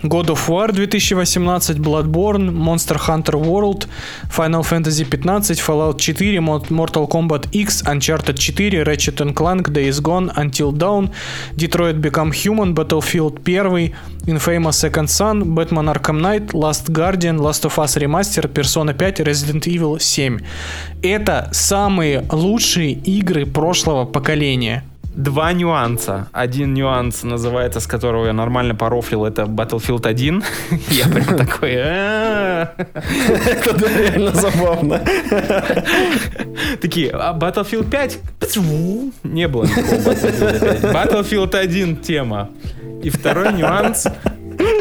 [0.05, 3.87] God of War 2018, Bloodborne, Monster Hunter World,
[4.29, 10.29] Final Fantasy 15, Fallout 4, Mo- Mortal Kombat X, Uncharted 4, Ratchet Clank, Days Gone,
[10.35, 11.09] Until Dawn,
[11.55, 13.91] Detroit Become Human, Battlefield 1,
[14.27, 19.67] Infamous Second Son, Batman Arkham Knight, Last Guardian, Last of Us Remaster, Persona 5, Resident
[19.67, 20.41] Evil 7.
[21.01, 24.83] Это самые лучшие игры прошлого поколения.
[25.15, 26.27] Два нюанса.
[26.31, 30.43] Один нюанс называется, с которого я нормально порофлил, это Battlefield 1.
[30.89, 31.71] Я прям такой...
[31.71, 32.67] Это
[33.97, 35.01] реально забавно.
[36.81, 38.19] Такие, а Battlefield 5?
[39.23, 40.93] Не было никакого Battlefield 5.
[40.93, 42.49] Battlefield 1 тема.
[43.03, 44.07] И второй нюанс,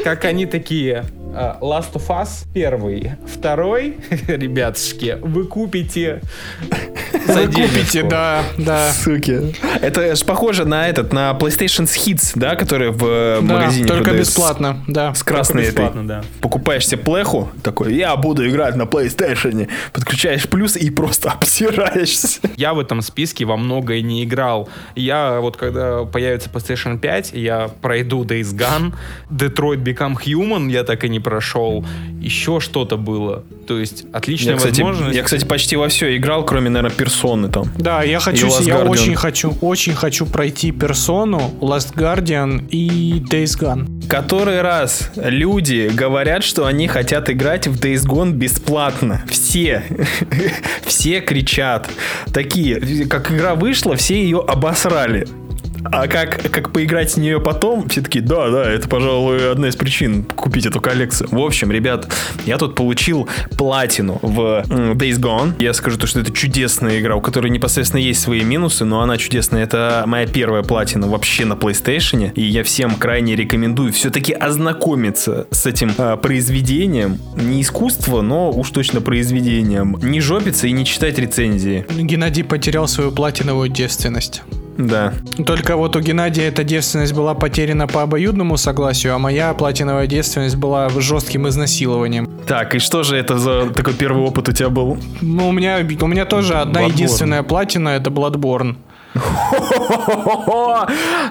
[0.05, 6.21] как они такие, Last of Us первый, второй, ребятушки, вы купите
[7.27, 8.93] за Вы купите, да, да.
[8.93, 9.55] Суки.
[9.81, 14.05] Это ж похоже на этот, на PlayStation Hits, да, который в э, Да, магазине только
[14.05, 14.31] продается.
[14.33, 15.15] бесплатно, да.
[15.15, 15.89] С красной этой.
[16.05, 16.23] да.
[16.41, 19.69] Покупаешь себе плеху, такой, я буду играть на PlayStation.
[19.93, 22.41] Подключаешь плюс и просто обсираешься.
[22.57, 24.69] Я в этом списке во многое не играл.
[24.97, 28.95] Я вот когда появится PlayStation 5, я пройду Days Gone,
[29.31, 31.85] Detroit Become Human я так и не прошел.
[32.21, 33.45] Еще что-то было.
[33.67, 35.17] То есть отличная Я кстати, возможность.
[35.17, 37.71] я, кстати, почти во все играл, кроме, наверное, персоны там.
[37.79, 38.89] Да, я хочу, я Guardian.
[38.89, 44.07] очень хочу, очень хочу пройти персону, Last Guardian и Days Gone.
[44.09, 49.23] Который раз люди говорят, что они хотят играть в Days Gone бесплатно.
[49.31, 49.83] Все.
[50.87, 51.89] Все кричат.
[52.33, 55.27] Такие, как игра вышла, все ее обосрали.
[55.85, 59.77] А как, как поиграть с нее потом, все таки да, да, это, пожалуй, одна из
[59.77, 61.29] причин купить эту коллекцию.
[61.31, 62.09] В общем, ребят,
[62.47, 65.55] я тут получил платину в Days Gone.
[65.59, 69.17] Я скажу то, что это чудесная игра, у которой непосредственно есть свои минусы, но она
[69.17, 69.65] чудесная.
[69.65, 75.67] Это моя первая платина вообще на PlayStation, и я всем крайне рекомендую все-таки ознакомиться с
[75.67, 77.19] этим а, произведением.
[77.37, 79.99] Не искусство, но уж точно произведением.
[80.03, 81.85] Не жопиться и не читать рецензии.
[81.91, 84.43] Геннадий потерял свою платиновую девственность.
[84.79, 85.13] Да.
[85.47, 90.57] Только вот у Геннадия эта девственность была потеряна по обоюдному согласию, а моя платиновая девственность
[90.57, 92.29] была жестким изнасилованием.
[92.47, 94.99] Так, и что же это за такой первый опыт у тебя был?
[95.21, 96.93] Ну, у меня, у меня тоже одна Bloodborne.
[96.93, 98.77] единственная платина, это Bloodborne.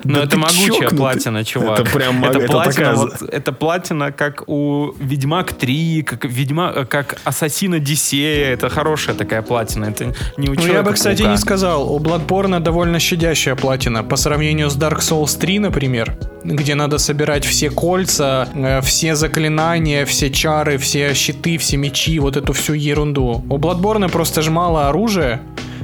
[0.03, 1.79] Но это могучая платина, чувак.
[1.79, 8.53] Это прям это платина, это платина, как у Ведьмак 3, как Ведьма, как Ассасин Одиссея.
[8.53, 9.85] Это хорошая такая платина.
[9.85, 11.91] Это не у Ну, я бы, кстати, не сказал.
[11.93, 14.03] У Bloodborne довольно щадящая платина.
[14.03, 18.47] По сравнению с Dark Souls 3, например, где надо собирать все кольца,
[18.83, 23.43] все заклинания, все чары, все щиты, все мечи, вот эту всю ерунду.
[23.49, 25.41] У Bloodborne просто ж мало оружия,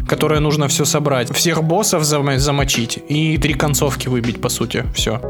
[0.08, 1.34] которое нужно все собрать.
[1.34, 4.86] Всех боссов зам- замочить и три концовки выбить, по сути.
[4.94, 5.22] Все.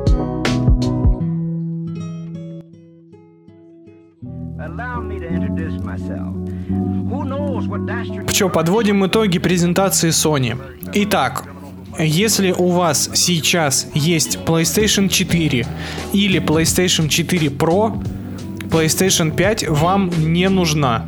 [8.32, 10.58] Че, подводим итоги презентации Sony.
[10.94, 11.44] Итак,
[12.00, 15.66] если у вас сейчас есть PlayStation 4
[16.14, 18.04] или PlayStation 4 Pro,
[18.70, 21.06] PlayStation 5 вам не нужна.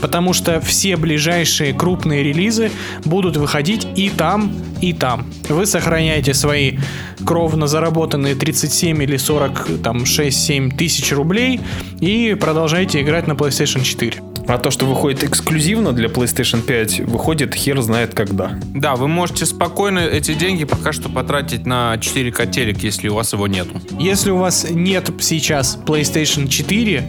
[0.00, 2.70] Потому что все ближайшие крупные релизы
[3.04, 5.26] будут выходить и там, и там.
[5.48, 6.78] Вы сохраняете свои
[7.24, 11.60] кровно заработанные 37 или 40, там, 6-7 тысяч рублей
[12.00, 14.22] и продолжаете играть на PlayStation 4.
[14.46, 18.58] А то, что выходит эксклюзивно для PlayStation 5, выходит хер знает когда.
[18.74, 23.32] Да, вы можете спокойно эти деньги пока что потратить на 4К телек, если у вас
[23.32, 23.80] его нету.
[23.98, 27.04] Если у вас нет сейчас PlayStation 4,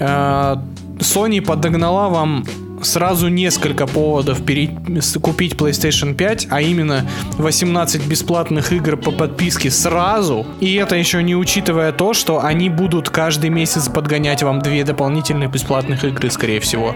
[0.00, 0.56] э,
[0.98, 2.44] Sony подогнала вам
[2.82, 4.38] сразу несколько поводов
[5.20, 10.46] купить PlayStation 5, а именно 18 бесплатных игр по подписке сразу.
[10.60, 15.50] И это еще не учитывая то, что они будут каждый месяц подгонять вам две дополнительных
[15.50, 16.94] бесплатных игры, скорее всего.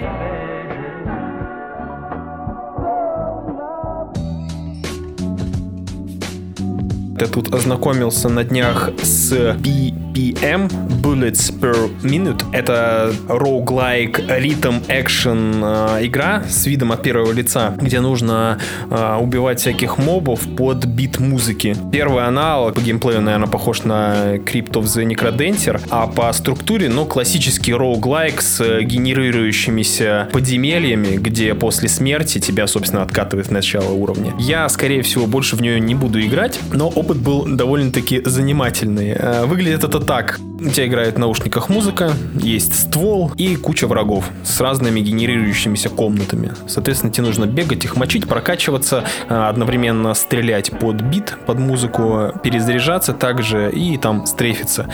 [7.20, 10.70] Я тут ознакомился на днях с BPM,
[11.02, 12.42] Bullets per Minute.
[12.52, 18.58] Это roguelike rhythm action э, игра с видом от первого лица, где нужно
[18.90, 21.76] э, убивать всяких мобов под бит музыки.
[21.92, 27.04] Первый аналог по геймплею, наверное, похож на Crypt of the Necrodancer, а по структуре, ну,
[27.04, 34.32] классический roguelike с генерирующимися подземельями, где после смерти тебя, собственно, откатывает в начало уровня.
[34.38, 39.16] Я, скорее всего, больше в нее не буду играть, но опыт был довольно-таки занимательный.
[39.18, 40.38] Э, Выглядит это так.
[40.60, 46.52] У тебя играет в наушниках музыка, есть ствол и куча врагов с разными генерирующимися комнатами.
[46.68, 53.12] Соответственно, тебе нужно бегать, их мочить, прокачиваться, э, одновременно стрелять под бит, под музыку, перезаряжаться
[53.12, 54.86] также и там стрейфиться.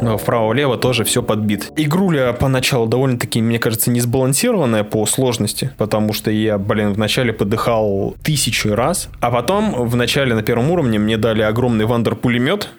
[0.00, 1.72] Э, Вправо-влево тоже все под бит.
[1.76, 8.14] Игруля поначалу довольно-таки, мне кажется, не сбалансированная по сложности, потому что я, блин, вначале подыхал
[8.22, 12.70] тысячи раз, а потом в начале на первом уровне мне дали огромный вандер-пулемет,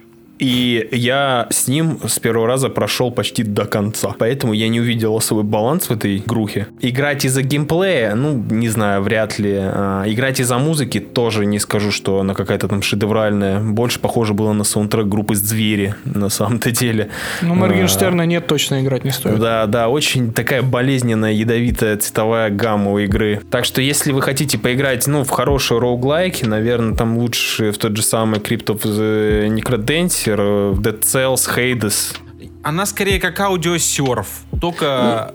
[0.44, 4.14] и я с ним с первого раза прошел почти до конца.
[4.20, 6.68] Поэтому я не увидел особый баланс в этой игрухе.
[6.82, 9.56] Играть из-за геймплея, ну, не знаю, вряд ли.
[9.58, 13.62] А, играть из-за музыки тоже не скажу, что она какая-то там шедевральная.
[13.62, 17.10] Больше похоже было на саундтрек группы «Звери», на самом-то деле.
[17.42, 19.40] Ну, Моргенштерна нет, точно играть не стоит.
[19.40, 23.40] Да, да, очень такая болезненная, ядовитая цветовая гамма у игры.
[23.50, 27.96] Так что, если вы хотите поиграть, ну, в хорошие роуглайки, наверное, там лучше в тот
[27.96, 32.16] же самый Crypt of the Necrodancer, в Dead Cells, Hades.
[32.64, 34.28] Она скорее как аудиосерф,
[34.62, 35.34] только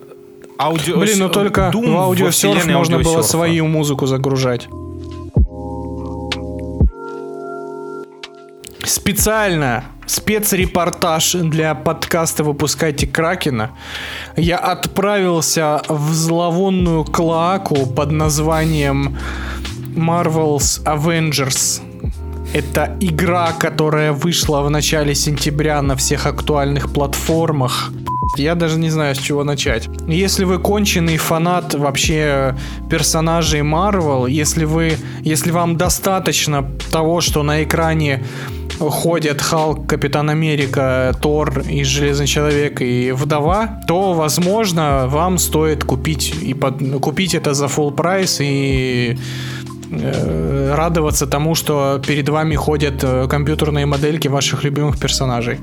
[0.59, 0.99] аудио...
[0.99, 3.29] Блин, ну только Doom в аудиосерф можно было аудиосерфа.
[3.29, 4.69] свою музыку загружать.
[8.85, 13.73] Специально спецрепортаж для подкаста «Выпускайте Кракена»
[14.37, 19.19] я отправился в зловонную клоаку под названием
[19.95, 21.83] Marvel's Avengers.
[22.55, 27.93] Это игра, которая вышла в начале сентября на всех актуальных платформах.
[28.37, 29.89] Я даже не знаю, с чего начать.
[30.07, 32.57] Если вы конченый фанат вообще
[32.91, 38.23] персонажей Marvel, если вы, если вам достаточно того, что на экране
[38.79, 46.35] ходят Халк, Капитан Америка, Тор и Железный Человек и Вдова, то, возможно, вам стоит купить
[46.43, 49.19] и под- купить это за full прайс и
[49.91, 55.59] радоваться тому, что перед вами ходят э, компьютерные модельки ваших любимых персонажей.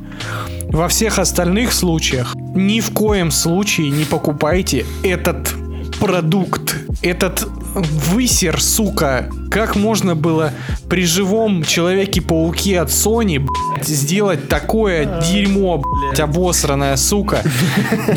[0.69, 5.53] Во всех остальных случаях ни в коем случае не покупайте этот
[5.99, 9.30] продукт, этот высер, сука.
[9.51, 10.51] Как можно было
[10.89, 17.43] при живом Человеке-пауке от Sony блядь, сделать такое дерьмо, блядь, обосранное, сука?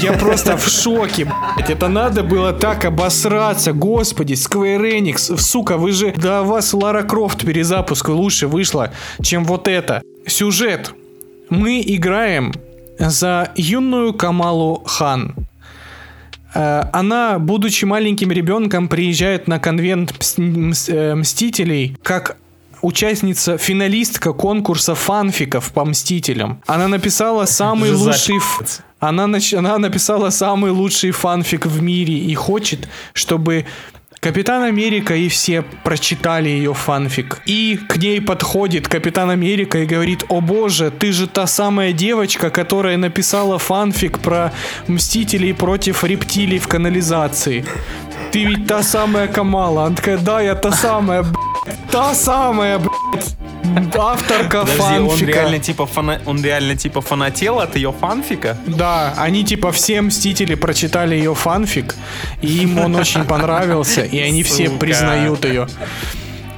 [0.00, 1.24] Я просто в шоке,
[1.56, 1.70] блядь.
[1.70, 7.44] Это надо было так обосраться, господи, Square Enix, сука, вы же, да вас Лара Крофт
[7.44, 8.92] перезапуск лучше вышла,
[9.22, 10.02] чем вот это.
[10.26, 10.92] Сюжет.
[11.50, 12.52] Мы играем
[12.98, 15.47] за юную Камалу Хан.
[16.54, 22.36] Э, Она, будучи маленьким ребенком, приезжает на конвент э, Мстителей как
[22.82, 26.60] участница, финалистка конкурса фанфиков по Мстителям.
[26.66, 28.38] Она написала самый лучший...
[29.00, 33.64] Она, нач- она написала самый лучший фанфик в мире и хочет, чтобы
[34.20, 37.40] Капитан Америка и все прочитали ее фанфик.
[37.46, 42.50] И к ней подходит Капитан Америка и говорит, о боже, ты же та самая девочка,
[42.50, 44.52] которая написала фанфик про
[44.88, 47.64] Мстителей против рептилий в канализации.
[48.32, 49.86] Ты ведь та самая Камала.
[49.86, 51.47] Она такая, да, я та самая, блядь,
[51.90, 53.36] та самая, блядь,
[53.96, 55.32] авторка Подожди, он фанфика.
[55.32, 56.20] реально типа фана...
[56.26, 58.56] он реально типа фанател от ее фанфика?
[58.66, 61.94] Да, они типа все мстители прочитали ее фанфик,
[62.42, 65.66] и им он очень понравился, и они все признают ее.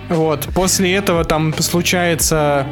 [0.08, 2.66] Вот, после этого там случается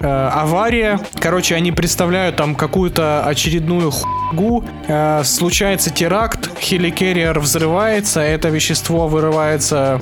[0.00, 1.00] э, авария.
[1.18, 4.64] Короче, они представляют там какую-то очередную хуйню.
[4.86, 10.00] Э, случается теракт, helicarrier взрывается, это вещество вырывается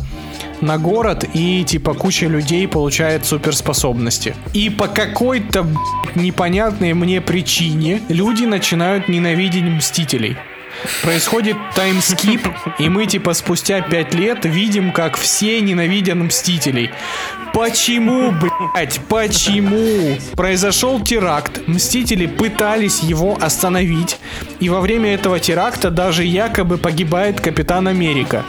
[0.61, 4.35] на город, и типа куча людей получает суперспособности.
[4.53, 5.67] И по какой-то
[6.15, 10.37] непонятной мне причине люди начинают ненавидеть Мстителей.
[11.03, 12.47] Происходит таймскип,
[12.79, 16.91] и мы типа спустя пять лет видим, как все ненавидят Мстителей.
[17.53, 20.19] Почему, блять, почему?
[20.35, 24.19] Произошел теракт, Мстители пытались его остановить,
[24.61, 28.45] и во время этого теракта даже якобы погибает Капитан Америка.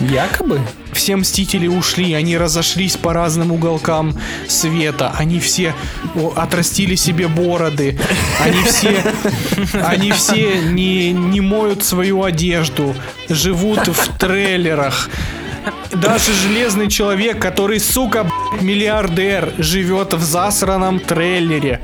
[0.00, 0.60] Якобы?
[0.92, 4.14] Все мстители ушли, они разошлись по разным уголкам
[4.48, 5.74] света, они все
[6.36, 7.98] отрастили себе бороды,
[8.40, 9.04] они все,
[9.84, 12.94] они все не, не моют свою одежду,
[13.28, 15.10] живут в трейлерах.
[15.92, 21.80] Даже железный человек, который, сука, блядь, миллиардер, живет в засраном трейлере.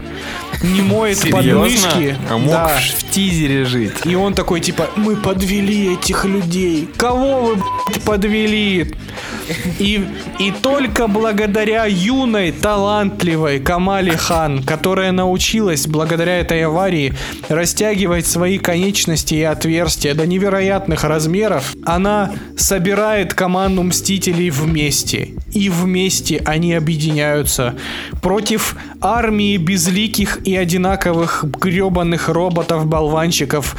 [0.63, 1.53] Не моет Серьезно?
[1.63, 2.17] подмышки.
[2.31, 2.69] А мог Да.
[2.99, 3.93] в тизере жить.
[4.05, 6.89] И он такой, типа, мы подвели этих людей.
[6.97, 8.95] Кого вы, блядь, подвели?
[9.79, 10.07] И,
[10.39, 17.13] и только благодаря юной, талантливой Камали Хан, которая научилась благодаря этой аварии
[17.49, 25.31] растягивать свои конечности и отверстия до невероятных размеров, она собирает команду Мстителей вместе.
[25.53, 27.75] И вместе они объединяются
[28.21, 33.77] против армии безликих и одинаковых гребаных роботов-болванщиков,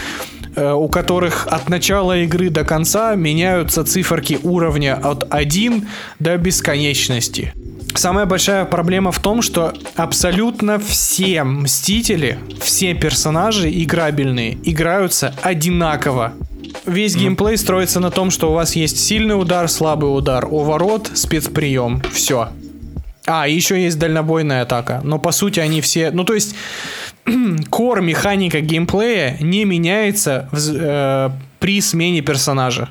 [0.55, 5.87] э, у которых от начала игры до конца меняются циферки уровня от 1
[6.19, 7.53] до бесконечности.
[7.95, 16.33] Самая большая проблема в том, что абсолютно все мстители, все персонажи играбельные, играются одинаково.
[16.85, 22.01] Весь геймплей строится на том, что у вас есть сильный удар, слабый удар, уворот, спецприем.
[22.11, 22.49] Все.
[23.25, 25.01] А, еще есть дальнобойная атака.
[25.03, 26.11] Но по сути они все...
[26.11, 26.55] Ну то есть
[27.69, 32.89] кор механика геймплея не меняется в- э, при смене персонажа.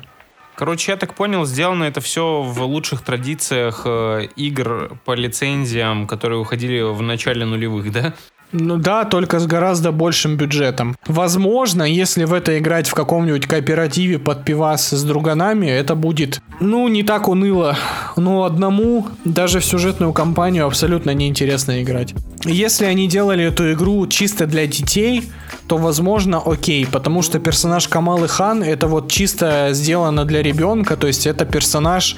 [0.55, 6.39] Короче, я так понял, сделано это все в лучших традициях э, игр по лицензиям, которые
[6.39, 8.13] уходили в начале нулевых, да?
[8.53, 10.95] Ну да, только с гораздо большим бюджетом.
[11.07, 16.87] Возможно, если в это играть в каком-нибудь кооперативе под пивас с друганами, это будет, ну,
[16.87, 17.75] не так уныло.
[18.15, 22.13] Но одному даже в сюжетную кампанию абсолютно неинтересно играть.
[22.45, 25.23] Если они делали эту игру чисто для детей,
[25.67, 31.07] то возможно окей, потому что персонаж Камалы Хан это вот чисто сделано для ребенка, то
[31.07, 32.15] есть это персонаж,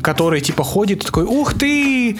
[0.00, 2.18] который типа ходит такой, ух ты,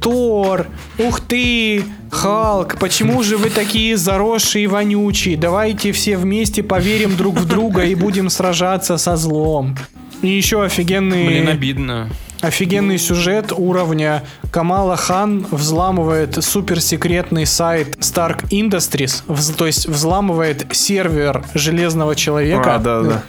[0.00, 0.66] Тор,
[0.98, 5.36] ух ты, Халк, почему же вы такие заросшие и вонючие?
[5.36, 9.76] Давайте все вместе поверим друг в друга и будем сражаться со злом.
[10.22, 12.08] И еще офигенный, Блин, обидно.
[12.40, 19.22] Офигенный сюжет уровня Камала Хан взламывает суперсекретный сайт Stark Industries,
[19.56, 22.74] то есть взламывает сервер Железного Человека.
[22.76, 23.22] А, да, да.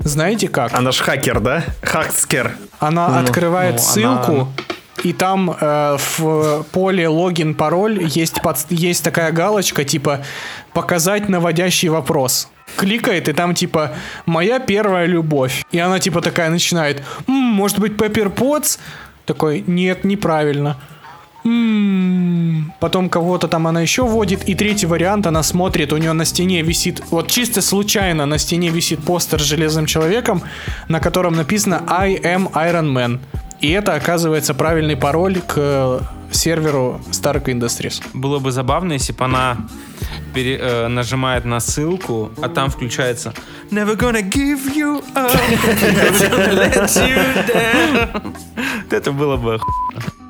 [0.00, 0.72] Знаете как?
[0.74, 1.64] Она ж хакер, да?
[1.82, 2.56] Хакскер.
[2.78, 4.48] Она открывает ну, ссылку, она-
[5.02, 10.20] и там э, в поле логин пароль есть под- есть такая галочка типа
[10.72, 12.48] показать наводящий вопрос.
[12.76, 13.92] Кликает и там типа
[14.26, 15.64] моя первая любовь.
[15.72, 17.02] И она типа такая начинает.
[17.28, 18.78] «М, может быть Пеппер Потс?
[19.26, 20.76] Такой нет неправильно.
[21.44, 24.48] М, Потом кого-то там она еще вводит.
[24.48, 28.70] И третий вариант, она смотрит, у нее на стене висит, вот чисто случайно на стене
[28.70, 30.42] висит постер с Железным Человеком,
[30.88, 33.18] на котором написано I am Iron Man.
[33.64, 36.00] И это оказывается правильный пароль к э,
[36.30, 38.02] серверу Stark Industries.
[38.12, 39.56] Было бы забавно, если бы она
[40.34, 43.32] пере- э, нажимает на ссылку, а там включается
[43.70, 47.16] Never gonna give you up, never gonna let you
[47.54, 48.36] down.
[48.90, 50.23] Это было бы оху-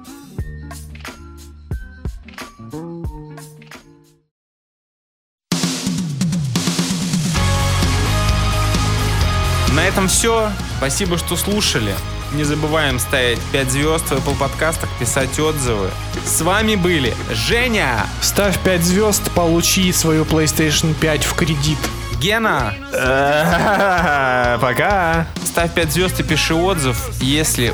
[9.94, 10.50] этом все.
[10.78, 11.94] Спасибо, что слушали.
[12.32, 15.88] Не забываем ставить 5 звезд в Apple подкастах, писать отзывы.
[16.26, 21.78] С вами были Женя, Ставь 5 звезд, получи свою PlayStation 5 в кредит.
[22.18, 22.74] Гена.
[24.60, 25.28] Пока.
[25.46, 27.72] Ставь 5 звезд и пиши отзыв, если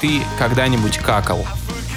[0.00, 1.44] ты когда-нибудь какал.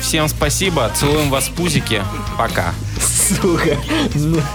[0.01, 2.01] Всем спасибо, целуем вас в пузики.
[2.39, 2.73] Пока.
[2.99, 3.77] Сука.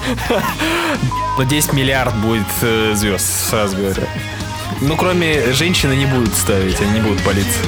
[1.36, 4.06] Ну, 10 миллиард будет э, звезд, сразу говорю.
[4.80, 7.60] Ну, кроме женщины не будут ставить, они не будут палиться.